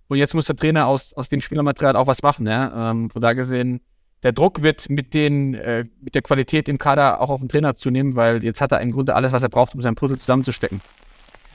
Und 0.08 0.18
jetzt 0.18 0.34
muss 0.34 0.46
der 0.46 0.56
Trainer 0.56 0.86
aus, 0.86 1.14
aus 1.14 1.28
dem 1.28 1.40
Spielermaterial 1.40 1.96
auch 1.96 2.06
was 2.06 2.22
machen. 2.22 2.44
Ne? 2.44 2.72
Ähm, 2.74 3.10
von 3.10 3.20
da 3.20 3.32
gesehen, 3.32 3.80
der 4.22 4.32
Druck 4.32 4.62
wird 4.62 4.88
mit, 4.88 5.14
den, 5.14 5.54
äh, 5.54 5.86
mit 6.00 6.14
der 6.14 6.22
Qualität 6.22 6.68
im 6.68 6.78
Kader 6.78 7.20
auch 7.20 7.30
auf 7.30 7.40
den 7.40 7.48
Trainer 7.48 7.74
zunehmen, 7.74 8.14
weil 8.14 8.44
jetzt 8.44 8.60
hat 8.60 8.70
er 8.72 8.80
im 8.80 8.92
Grunde 8.92 9.14
alles, 9.16 9.32
was 9.32 9.42
er 9.42 9.48
braucht, 9.48 9.74
um 9.74 9.80
sein 9.80 9.94
Puzzle 9.96 10.18
zusammenzustecken. 10.18 10.80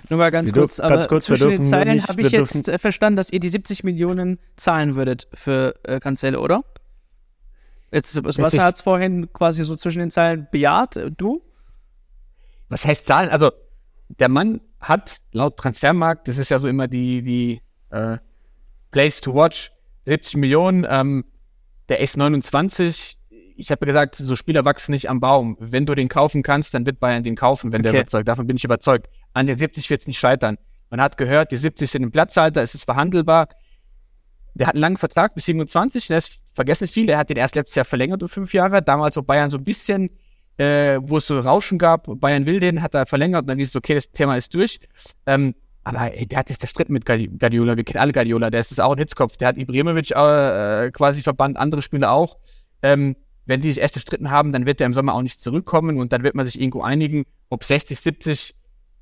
Nur 0.10 0.20
mal 0.20 0.32
ganz 0.32 0.54
kurz, 0.54 0.80
aber 0.80 0.96
ganz 0.96 1.08
kurz, 1.08 1.26
zwischen 1.26 1.50
den 1.50 1.64
Zeilen 1.64 2.02
habe 2.08 2.22
ich 2.22 2.32
jetzt 2.32 2.70
äh, 2.70 2.78
verstanden, 2.78 3.18
dass 3.18 3.32
ihr 3.32 3.40
die 3.40 3.50
70 3.50 3.84
Millionen 3.84 4.40
zahlen 4.56 4.96
würdet 4.96 5.28
für 5.34 5.76
äh, 5.84 6.00
Cancelo, 6.00 6.42
oder? 6.42 6.64
Jetzt, 7.91 8.13
Sebastian 8.13 8.63
hat 8.63 8.76
es 8.76 8.82
vorhin 8.82 9.32
quasi 9.32 9.63
so 9.63 9.76
zwischen 9.76 10.00
den 10.00 10.12
Zeilen 10.12 10.47
bejaht. 10.52 10.97
Äh, 10.97 11.12
du? 11.12 11.41
Was 12.69 12.86
heißt 12.86 13.08
Zahlen? 13.08 13.30
Also, 13.30 13.52
der 14.10 14.30
Mann 14.30 14.62
hat 14.80 15.21
laut 15.32 15.58
Transfermarkt, 15.58 16.28
das 16.28 16.38
ist 16.38 16.50
ja 16.50 16.60
so 16.60 16.67
immer 16.67 16.88
die, 16.88 17.21
die 17.21 17.62
äh, 17.89 18.17
Place 18.91 19.21
to 19.21 19.34
Watch, 19.34 19.71
70 20.06 20.38
Millionen. 20.38 20.86
Ähm, 20.89 21.26
der 21.89 22.00
ist 22.00 22.17
29. 22.17 23.17
Ich 23.56 23.71
habe 23.71 23.86
gesagt, 23.86 24.15
so 24.15 24.36
Spieler 24.36 24.65
wachsen 24.65 24.91
nicht 24.91 25.10
am 25.10 25.19
Baum. 25.19 25.58
Wenn 25.60 25.86
du 25.86 25.95
den 25.95 26.10
kaufen 26.10 26.43
kannst, 26.43 26.73
dann 26.73 26.86
wird 26.86 27.00
Bayern 27.00 27.23
den 27.23 27.36
kaufen, 27.36 27.71
wenn 27.71 27.82
okay. 27.82 27.91
der 27.91 28.02
überzeugt. 28.02 28.28
Davon 28.28 28.47
bin 28.47 28.58
ich 28.58 28.63
überzeugt. 28.63 29.10
An 29.34 29.47
den 29.47 29.58
70 29.58 29.89
wird 29.89 30.02
es 30.02 30.08
nicht 30.08 30.19
scheitern. 30.19 30.58
Man 30.89 31.02
hat 31.02 31.17
gehört, 31.17 31.52
die 31.52 31.58
70 31.58 31.89
sind 31.89 32.04
im 32.04 32.12
Platzhalter, 32.12 32.62
es 32.62 32.76
ist 32.76 32.86
verhandelbar. 32.86 33.50
Der 34.58 34.67
hat 34.67 34.76
einen 34.76 34.82
langen 34.82 34.98
Vertrag 34.98 35.36
bis 35.36 35.46
27, 35.46 36.08
das 36.08 36.39
vergessen 36.54 36.88
viele. 36.88 37.13
Er 37.13 37.20
hat 37.20 37.30
den 37.30 37.38
erst 37.38 37.56
letztes 37.56 37.76
Jahr 37.76 37.86
verlängert 37.86 38.24
um 38.24 38.30
fünf 38.30 38.54
Jahre. 38.54 38.82
Damals, 38.82 39.15
wo 39.17 39.22
Bayern 39.22 39.50
so 39.50 39.58
ein 39.58 39.63
bisschen, 39.63 40.10
äh, 40.58 40.98
wo 41.02 41.17
es 41.17 41.28
so 41.28 41.39
Rauschen 41.39 41.78
gab, 41.78 42.08
Bayern 42.20 42.46
will 42.46 42.60
den, 42.60 42.82
hat 42.82 42.96
er 42.96 43.06
verlängert 43.06 43.41
und 43.41 43.48
dann 43.48 43.60
ist 43.60 43.70
es 43.70 43.76
okay, 43.76 43.93
das 43.93 44.12
Thema 44.12 44.36
ist 44.36 44.54
durch. 44.54 44.80
Ähm, 45.26 45.54
aber 45.84 46.13
ey, 46.13 46.26
der 46.26 46.39
hat 46.39 46.50
jetzt 46.50 46.62
der 46.62 46.67
Stritten 46.67 46.91
mit 46.91 47.06
Guardiola. 47.06 47.78
Wir 47.78 47.84
kennen 47.86 48.02
alle 48.02 48.12
Guardiola. 48.12 48.50
Der 48.50 48.60
ist 48.60 48.72
das 48.72 48.80
auch 48.80 48.91
ein 48.91 48.98
Hitzkopf. 48.98 49.38
Der 49.38 49.48
hat 49.48 49.58
Ibrahimovic 49.58 50.12
äh, 50.12 50.91
quasi 50.91 51.22
verbannt, 51.22 51.56
andere 51.56 51.82
Spieler 51.82 52.12
auch. 52.12 52.38
Ähm, 52.82 53.15
wenn 53.46 53.62
die 53.62 53.70
sich 53.70 53.82
erst 53.82 53.93
gestritten 53.93 54.30
haben, 54.30 54.52
dann 54.52 54.65
wird 54.65 54.82
er 54.82 54.88
im 54.88 54.93
Sommer 54.93 55.13
auch 55.13 55.22
nicht 55.22 55.41
zurückkommen 55.41 56.00
und 56.00 56.12
dann 56.12 56.24
wird 56.24 56.36
man 56.36 56.46
sich 56.46 56.60
irgendwo 56.60 56.82
einigen, 56.82 57.24
ob 57.50 57.63
60, 57.63 57.98
70 57.98 58.56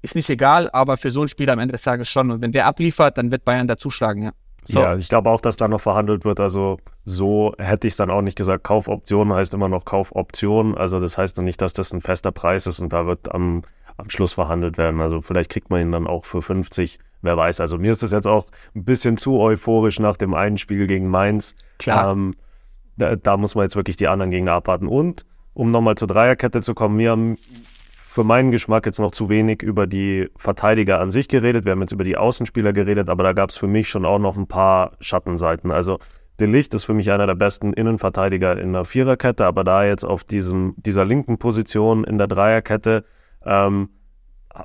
ist 0.03 0.15
nicht 0.15 0.29
egal, 0.29 0.69
aber 0.69 0.97
für 0.97 1.09
so 1.09 1.21
einen 1.21 1.29
Spieler 1.29 1.53
am 1.53 1.59
Ende 1.59 1.71
des 1.71 1.81
Tages 1.81 2.07
schon. 2.07 2.29
Und 2.29 2.41
wenn 2.41 2.51
der 2.51 2.67
abliefert, 2.67 3.17
dann 3.17 3.31
wird 3.31 3.43
Bayern 3.43 3.67
da 3.67 3.77
zuschlagen, 3.77 4.21
ja. 4.21 4.31
So. 4.65 4.79
Ja, 4.79 4.97
ich 4.97 5.09
glaube 5.09 5.29
auch, 5.29 5.41
dass 5.41 5.57
da 5.57 5.67
noch 5.67 5.81
verhandelt 5.81 6.25
wird. 6.25 6.39
Also 6.39 6.79
so 7.05 7.53
hätte 7.59 7.87
ich 7.87 7.93
es 7.93 7.97
dann 7.97 8.09
auch 8.09 8.23
nicht 8.23 8.35
gesagt. 8.35 8.63
Kaufoption 8.63 9.31
heißt 9.31 9.53
immer 9.53 9.69
noch 9.69 9.85
Kaufoption. 9.85 10.75
Also 10.75 10.99
das 10.99 11.17
heißt 11.17 11.37
noch 11.37 11.43
nicht, 11.43 11.61
dass 11.61 11.73
das 11.73 11.93
ein 11.93 12.01
fester 12.01 12.31
Preis 12.31 12.65
ist 12.65 12.79
und 12.79 12.91
da 12.91 13.05
wird 13.05 13.31
am, 13.31 13.61
am 13.97 14.09
Schluss 14.09 14.33
verhandelt 14.33 14.77
werden. 14.79 15.01
Also 15.01 15.21
vielleicht 15.21 15.51
kriegt 15.51 15.69
man 15.69 15.81
ihn 15.81 15.91
dann 15.91 16.07
auch 16.07 16.25
für 16.25 16.41
50, 16.41 16.99
wer 17.21 17.37
weiß. 17.37 17.59
Also 17.59 17.77
mir 17.77 17.91
ist 17.91 18.01
das 18.01 18.11
jetzt 18.11 18.27
auch 18.27 18.47
ein 18.75 18.83
bisschen 18.83 19.17
zu 19.17 19.39
euphorisch 19.39 19.99
nach 19.99 20.17
dem 20.17 20.33
einen 20.33 20.57
Spiel 20.57 20.87
gegen 20.87 21.09
Mainz. 21.09 21.55
Klar. 21.77 22.11
Ähm, 22.11 22.35
da, 22.97 23.15
da, 23.15 23.37
muss 23.37 23.53
man 23.53 23.65
jetzt 23.65 23.75
wirklich 23.75 23.97
die 23.97 24.07
anderen 24.07 24.31
Gegner 24.31 24.53
abwarten. 24.53 24.87
Und 24.87 25.25
um 25.53 25.69
nochmal 25.69 25.95
zur 25.95 26.07
Dreierkette 26.07 26.61
zu 26.61 26.73
kommen, 26.73 26.97
wir 26.97 27.11
haben 27.11 27.37
für 28.15 28.23
meinen 28.23 28.49
Geschmack 28.49 28.85
jetzt 28.85 28.99
noch 28.99 29.11
zu 29.11 29.27
wenig 29.27 29.61
über 29.61 29.87
die 29.87 30.29
Verteidiger 30.37 31.01
an 31.01 31.11
sich 31.11 31.27
geredet. 31.27 31.65
Wir 31.65 31.73
haben 31.73 31.81
jetzt 31.81 31.91
über 31.91 32.05
die 32.05 32.15
Außenspieler 32.15 32.71
geredet, 32.71 33.09
aber 33.09 33.23
da 33.23 33.33
gab 33.33 33.49
es 33.49 33.57
für 33.57 33.67
mich 33.67 33.89
schon 33.89 34.05
auch 34.05 34.19
noch 34.19 34.37
ein 34.37 34.47
paar 34.47 34.93
Schattenseiten. 35.01 35.69
Also 35.69 35.99
De 36.39 36.47
Licht 36.47 36.73
ist 36.73 36.85
für 36.85 36.93
mich 36.93 37.11
einer 37.11 37.27
der 37.27 37.35
besten 37.35 37.73
Innenverteidiger 37.73 38.57
in 38.57 38.71
der 38.71 38.85
Viererkette, 38.85 39.45
aber 39.45 39.65
da 39.65 39.83
jetzt 39.83 40.05
auf 40.05 40.23
diesem, 40.23 40.75
dieser 40.77 41.03
linken 41.03 41.37
Position 41.37 42.05
in 42.05 42.17
der 42.17 42.27
Dreierkette 42.27 43.03
ähm, 43.45 43.89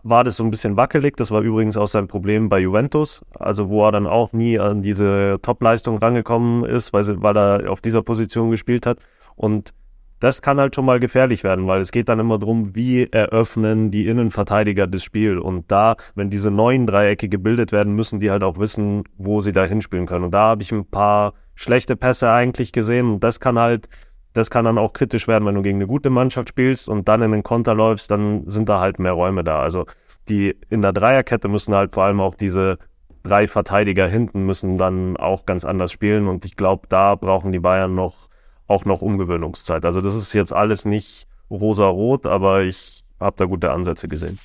war 0.04 0.22
das 0.22 0.36
so 0.36 0.44
ein 0.44 0.52
bisschen 0.52 0.76
wackelig. 0.76 1.16
Das 1.16 1.32
war 1.32 1.40
übrigens 1.40 1.76
auch 1.76 1.88
sein 1.88 2.06
Problem 2.06 2.50
bei 2.50 2.60
Juventus, 2.60 3.24
also 3.36 3.68
wo 3.68 3.84
er 3.84 3.90
dann 3.90 4.06
auch 4.06 4.32
nie 4.32 4.60
an 4.60 4.80
diese 4.80 5.38
Topleistung 5.42 5.98
rangekommen 5.98 6.64
ist, 6.64 6.92
weil, 6.92 7.20
weil 7.20 7.36
er 7.36 7.68
auf 7.68 7.80
dieser 7.80 8.02
Position 8.04 8.52
gespielt 8.52 8.86
hat. 8.86 8.98
Und 9.34 9.74
das 10.20 10.42
kann 10.42 10.60
halt 10.60 10.74
schon 10.74 10.84
mal 10.84 11.00
gefährlich 11.00 11.42
werden, 11.44 11.66
weil 11.66 11.80
es 11.80 11.92
geht 11.92 12.08
dann 12.08 12.20
immer 12.20 12.38
darum, 12.38 12.74
wie 12.74 13.08
eröffnen 13.10 13.90
die 13.90 14.06
Innenverteidiger 14.06 14.86
das 14.86 15.02
Spiel. 15.02 15.38
Und 15.38 15.70
da, 15.72 15.96
wenn 16.14 16.28
diese 16.28 16.50
neuen 16.50 16.86
Dreiecke 16.86 17.28
gebildet 17.28 17.72
werden, 17.72 17.94
müssen 17.94 18.20
die 18.20 18.30
halt 18.30 18.44
auch 18.44 18.58
wissen, 18.58 19.04
wo 19.16 19.40
sie 19.40 19.52
da 19.52 19.64
hinspielen 19.64 20.06
können. 20.06 20.26
Und 20.26 20.32
da 20.32 20.40
habe 20.40 20.62
ich 20.62 20.72
ein 20.72 20.84
paar 20.84 21.32
schlechte 21.54 21.96
Pässe 21.96 22.30
eigentlich 22.30 22.72
gesehen. 22.72 23.14
Und 23.14 23.24
das 23.24 23.40
kann 23.40 23.58
halt, 23.58 23.88
das 24.34 24.50
kann 24.50 24.66
dann 24.66 24.78
auch 24.78 24.92
kritisch 24.92 25.26
werden, 25.26 25.46
wenn 25.46 25.54
du 25.54 25.62
gegen 25.62 25.78
eine 25.78 25.86
gute 25.86 26.10
Mannschaft 26.10 26.50
spielst 26.50 26.86
und 26.86 27.08
dann 27.08 27.22
in 27.22 27.32
den 27.32 27.42
Konter 27.42 27.74
läufst, 27.74 28.10
dann 28.10 28.46
sind 28.46 28.68
da 28.68 28.78
halt 28.78 28.98
mehr 28.98 29.12
Räume 29.12 29.42
da. 29.42 29.60
Also 29.60 29.86
die 30.28 30.54
in 30.68 30.82
der 30.82 30.92
Dreierkette 30.92 31.48
müssen 31.48 31.74
halt 31.74 31.94
vor 31.94 32.04
allem 32.04 32.20
auch 32.20 32.34
diese 32.34 32.78
drei 33.22 33.48
Verteidiger 33.48 34.06
hinten 34.06 34.46
müssen 34.46 34.78
dann 34.78 35.16
auch 35.16 35.46
ganz 35.46 35.64
anders 35.64 35.92
spielen. 35.92 36.28
Und 36.28 36.44
ich 36.44 36.56
glaube, 36.56 36.86
da 36.88 37.14
brauchen 37.14 37.52
die 37.52 37.58
Bayern 37.58 37.94
noch 37.94 38.29
auch 38.70 38.84
noch 38.84 39.02
Umgewöhnungszeit. 39.02 39.84
Also 39.84 40.00
das 40.00 40.14
ist 40.14 40.32
jetzt 40.32 40.52
alles 40.52 40.84
nicht 40.84 41.26
rosa-rot, 41.50 42.26
aber 42.26 42.62
ich 42.62 43.02
habe 43.18 43.36
da 43.36 43.44
gute 43.44 43.72
Ansätze 43.72 44.06
gesehen. 44.06 44.38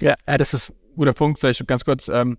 Ja, 0.00 0.16
das 0.26 0.52
ist 0.52 0.70
ein 0.70 0.96
guter 0.96 1.12
Punkt. 1.12 1.38
Vielleicht 1.38 1.66
ganz 1.66 1.84
kurz. 1.84 2.08
Ähm, 2.08 2.38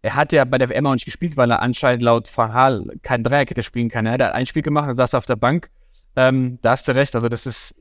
er 0.00 0.16
hat 0.16 0.32
ja 0.32 0.44
bei 0.44 0.58
der 0.58 0.70
WM 0.70 0.86
auch 0.86 0.94
nicht 0.94 1.04
gespielt, 1.04 1.36
weil 1.36 1.50
er 1.50 1.60
anscheinend 1.60 2.02
laut 2.02 2.28
Verhal 2.28 2.84
kein 3.02 3.22
Dreierkette 3.22 3.62
spielen 3.62 3.90
kann. 3.90 4.06
Er 4.06 4.12
hat 4.12 4.22
ein 4.22 4.46
Spiel 4.46 4.62
gemacht 4.62 4.88
und 4.88 4.96
saß 4.96 5.14
auf 5.14 5.26
der 5.26 5.36
Bank. 5.36 5.70
Ähm, 6.16 6.58
da 6.62 6.70
hast 6.70 6.88
du 6.88 6.94
recht. 6.94 7.14
Also 7.14 7.28
das 7.28 7.46
ist, 7.46 7.74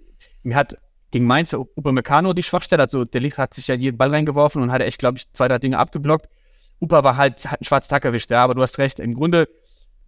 mir 0.44 0.56
hat 0.56 0.78
gegen 1.12 1.26
Mainz 1.26 1.54
Upamecano 1.54 2.34
die 2.34 2.44
Schwachstelle. 2.44 2.84
Also 2.84 3.06
der 3.06 3.22
Licht 3.22 3.38
hat 3.38 3.54
sich 3.54 3.68
ja 3.68 3.76
jeden 3.76 3.98
Ball 3.98 4.10
reingeworfen 4.10 4.62
und 4.62 4.72
hat 4.72 4.82
echt, 4.82 5.00
glaube 5.00 5.18
ich, 5.18 5.32
zwei, 5.32 5.48
drei 5.48 5.60
Dinge 5.60 5.78
abgeblockt. 5.78 6.28
Upa 6.82 7.04
war 7.06 7.16
halt, 7.16 7.46
hat 7.46 7.62
einen 7.62 7.66
schwarzen 7.66 7.90
Tag 7.90 8.04
erwischt, 8.04 8.30
ja, 8.30 8.44
aber 8.44 8.56
du 8.56 8.62
hast 8.62 8.78
recht. 8.78 9.00
Im 9.00 9.14
Grunde 9.14 9.48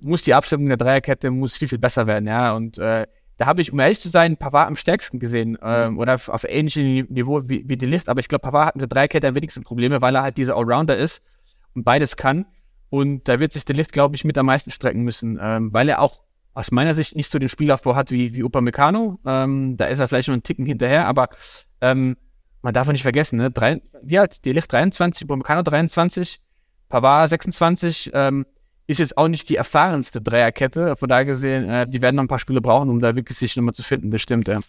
muss 0.06 0.24
die 0.24 0.34
Abstimmung 0.34 0.68
der 0.68 0.78
Dreierkette 0.78 1.32
muss 1.32 1.58
viel, 1.58 1.68
viel 1.68 1.80
besser 1.80 2.08
werden, 2.08 2.28
ja. 2.28 2.54
Und 2.54 2.78
äh, 2.78 3.08
da 3.38 3.46
habe 3.48 3.62
ich, 3.62 3.74
um 3.74 3.80
ehrlich 3.80 4.00
zu 4.00 4.10
sein, 4.10 4.38
Pavard 4.38 4.68
am 4.68 4.76
stärksten 4.76 5.20
gesehen 5.20 5.58
äh, 5.62 5.90
oder 5.90 6.16
auf, 6.16 6.30
auf 6.30 6.46
ähnlichem 6.46 7.08
Niveau 7.10 7.42
wie, 7.44 7.68
wie 7.68 7.76
die 7.76 7.86
Licht. 7.86 8.08
Aber 8.08 8.20
ich 8.20 8.28
glaube, 8.28 8.44
Pavard 8.44 8.68
hat 8.68 8.76
mit 8.76 8.82
der 8.84 8.88
Dreierkette 8.88 9.28
am 9.28 9.36
wenigsten 9.36 9.64
Probleme, 9.64 10.02
weil 10.02 10.16
er 10.16 10.24
halt 10.24 10.38
dieser 10.38 10.56
Allrounder 10.56 10.96
ist 10.96 11.22
und 11.74 11.84
beides 11.84 12.16
kann. 12.16 12.46
Und 12.90 13.28
da 13.28 13.40
wird 13.40 13.52
sich 13.52 13.66
der 13.66 13.76
Lift, 13.76 13.92
glaube 13.92 14.16
ich, 14.16 14.24
mit 14.24 14.38
am 14.38 14.46
meisten 14.46 14.72
strecken 14.72 15.02
müssen, 15.02 15.38
ähm, 15.42 15.74
weil 15.74 15.90
er 15.90 16.02
auch 16.02 16.24
aus 16.54 16.72
meiner 16.72 16.94
Sicht 16.94 17.16
nicht 17.16 17.30
so 17.30 17.38
den 17.38 17.50
Spielaufbau 17.50 17.96
hat 17.96 18.12
wie, 18.12 18.34
wie 18.34 18.44
Upamecano. 18.44 19.20
Ähm, 19.26 19.76
da 19.76 19.88
ist 19.88 20.00
er 20.00 20.08
vielleicht 20.08 20.30
noch 20.30 20.34
einen 20.34 20.44
Ticken 20.44 20.66
hinterher, 20.66 21.06
aber 21.06 21.28
ähm, 21.82 22.16
man 22.62 22.74
darf 22.74 22.88
nicht 22.88 23.04
vergessen, 23.04 23.38
ne? 23.38 23.52
Drei, 23.52 23.82
wie 24.02 24.18
alt? 24.18 24.46
Die 24.46 24.54
Licht 24.54 24.72
23, 24.72 25.26
Upamecano 25.26 25.64
23, 25.64 26.40
Pavard 26.88 27.30
26, 27.30 28.12
ähm, 28.14 28.46
ist 28.88 29.00
jetzt 29.00 29.18
auch 29.18 29.28
nicht 29.28 29.50
die 29.50 29.56
erfahrenste 29.56 30.22
Dreierkette. 30.22 30.96
Von 30.96 31.10
daher 31.10 31.26
gesehen, 31.26 31.70
äh, 31.70 31.88
die 31.88 32.02
werden 32.02 32.16
noch 32.16 32.24
ein 32.24 32.28
paar 32.28 32.40
Spiele 32.40 32.62
brauchen, 32.62 32.90
um 32.90 33.00
da 33.00 33.16
wirklich 33.16 33.38
sich 33.38 33.56
nochmal 33.56 33.74
zu 33.74 33.84
finden. 33.84 34.12
Das 34.12 34.22
stimmt, 34.22 34.48
ja. 34.48 34.60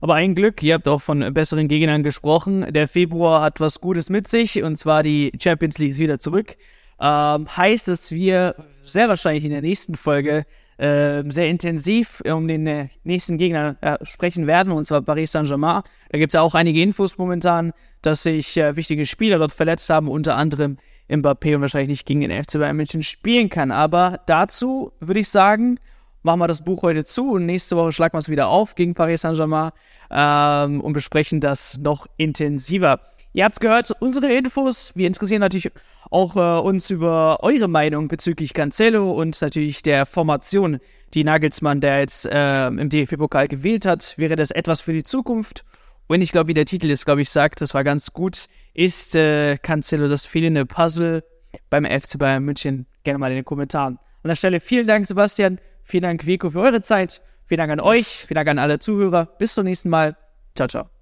Aber 0.00 0.14
ein 0.14 0.34
Glück, 0.34 0.62
ihr 0.62 0.74
habt 0.74 0.88
auch 0.88 1.00
von 1.00 1.32
besseren 1.32 1.68
Gegnern 1.68 2.02
gesprochen. 2.02 2.72
Der 2.72 2.86
Februar 2.86 3.42
hat 3.42 3.60
was 3.60 3.80
Gutes 3.80 4.10
mit 4.10 4.28
sich 4.28 4.62
und 4.62 4.76
zwar 4.76 5.02
die 5.02 5.32
Champions 5.40 5.78
League 5.78 5.92
ist 5.92 5.98
wieder 5.98 6.18
zurück. 6.18 6.56
Ähm, 7.00 7.56
heißt, 7.56 7.88
dass 7.88 8.10
wir 8.12 8.54
sehr 8.84 9.08
wahrscheinlich 9.08 9.44
in 9.44 9.50
der 9.50 9.62
nächsten 9.62 9.96
Folge 9.96 10.44
äh, 10.78 11.22
sehr 11.30 11.48
intensiv 11.48 12.22
um 12.26 12.46
den 12.46 12.66
äh, 12.66 12.88
nächsten 13.04 13.38
Gegner 13.38 13.76
äh, 13.80 13.96
sprechen 14.04 14.46
werden, 14.46 14.72
und 14.72 14.84
zwar 14.84 15.00
Paris 15.02 15.32
Saint-Germain. 15.32 15.82
Da 16.10 16.18
gibt 16.18 16.32
es 16.32 16.34
ja 16.34 16.42
auch 16.42 16.54
einige 16.54 16.82
Infos 16.82 17.16
momentan, 17.16 17.72
dass 18.02 18.22
sich 18.22 18.56
äh, 18.58 18.76
wichtige 18.76 19.06
Spieler 19.06 19.38
dort 19.38 19.52
verletzt 19.52 19.88
haben, 19.88 20.08
unter 20.08 20.36
anderem 20.36 20.76
Mbappé 21.08 21.54
und 21.54 21.62
wahrscheinlich 21.62 21.90
nicht 21.90 22.06
gegen 22.06 22.20
den 22.20 22.44
FC 22.44 22.54
Bayern 22.54 22.76
München 22.76 23.02
spielen 23.02 23.48
kann. 23.48 23.70
Aber 23.70 24.20
dazu 24.26 24.92
würde 25.00 25.20
ich 25.20 25.28
sagen, 25.28 25.78
machen 26.22 26.40
wir 26.40 26.48
das 26.48 26.64
Buch 26.64 26.82
heute 26.82 27.04
zu 27.04 27.32
und 27.32 27.46
nächste 27.46 27.76
Woche 27.76 27.92
schlagen 27.92 28.14
wir 28.14 28.18
es 28.18 28.28
wieder 28.28 28.48
auf 28.48 28.74
gegen 28.74 28.94
Paris 28.94 29.22
Saint-Germain 29.22 29.70
ähm, 30.10 30.80
und 30.80 30.92
besprechen 30.92 31.40
das 31.40 31.78
noch 31.78 32.06
intensiver. 32.16 33.00
Ihr 33.32 33.44
habt 33.44 33.52
es 33.52 33.60
gehört, 33.60 33.92
unsere 34.00 34.32
Infos. 34.32 34.92
Wir 34.94 35.06
interessieren 35.06 35.40
natürlich 35.40 35.70
auch 36.10 36.36
äh, 36.36 36.66
uns 36.66 36.88
über 36.88 37.42
eure 37.42 37.68
Meinung 37.68 38.08
bezüglich 38.08 38.54
Cancelo 38.54 39.12
und 39.12 39.40
natürlich 39.42 39.82
der 39.82 40.06
Formation, 40.06 40.78
die 41.12 41.22
Nagelsmann, 41.22 41.82
der 41.82 42.00
jetzt 42.00 42.24
äh, 42.24 42.68
im 42.68 42.88
DFB-Pokal 42.88 43.48
gewählt 43.48 43.84
hat. 43.84 44.14
Wäre 44.16 44.36
das 44.36 44.50
etwas 44.50 44.80
für 44.80 44.94
die 44.94 45.04
Zukunft? 45.04 45.64
Und 46.08 46.20
ich 46.20 46.32
glaube, 46.32 46.48
wie 46.48 46.54
der 46.54 46.66
Titel 46.66 46.86
jetzt, 46.86 47.04
glaube 47.04 47.22
ich, 47.22 47.30
sagt, 47.30 47.60
das 47.60 47.74
war 47.74 47.84
ganz 47.84 48.12
gut, 48.12 48.46
ist 48.74 49.16
äh, 49.16 49.56
Cancelo 49.58 50.08
das 50.08 50.24
fehlende 50.24 50.64
Puzzle 50.64 51.24
beim 51.70 51.84
FC 51.84 52.18
Bayern 52.18 52.44
München? 52.44 52.86
Gerne 53.02 53.18
mal 53.18 53.30
in 53.30 53.36
den 53.36 53.44
Kommentaren. 53.44 53.98
An 54.22 54.28
der 54.28 54.36
Stelle 54.36 54.60
vielen 54.60 54.86
Dank, 54.86 55.06
Sebastian. 55.06 55.60
Vielen 55.82 56.02
Dank, 56.02 56.26
Vico, 56.26 56.50
für 56.50 56.60
eure 56.60 56.82
Zeit. 56.82 57.22
Vielen 57.44 57.58
Dank 57.58 57.72
an 57.72 57.80
euch. 57.80 58.26
Vielen 58.26 58.36
Dank 58.36 58.48
an 58.48 58.58
alle 58.58 58.78
Zuhörer. 58.78 59.26
Bis 59.38 59.54
zum 59.54 59.64
nächsten 59.64 59.88
Mal. 59.88 60.16
Ciao, 60.54 60.68
ciao. 60.68 60.95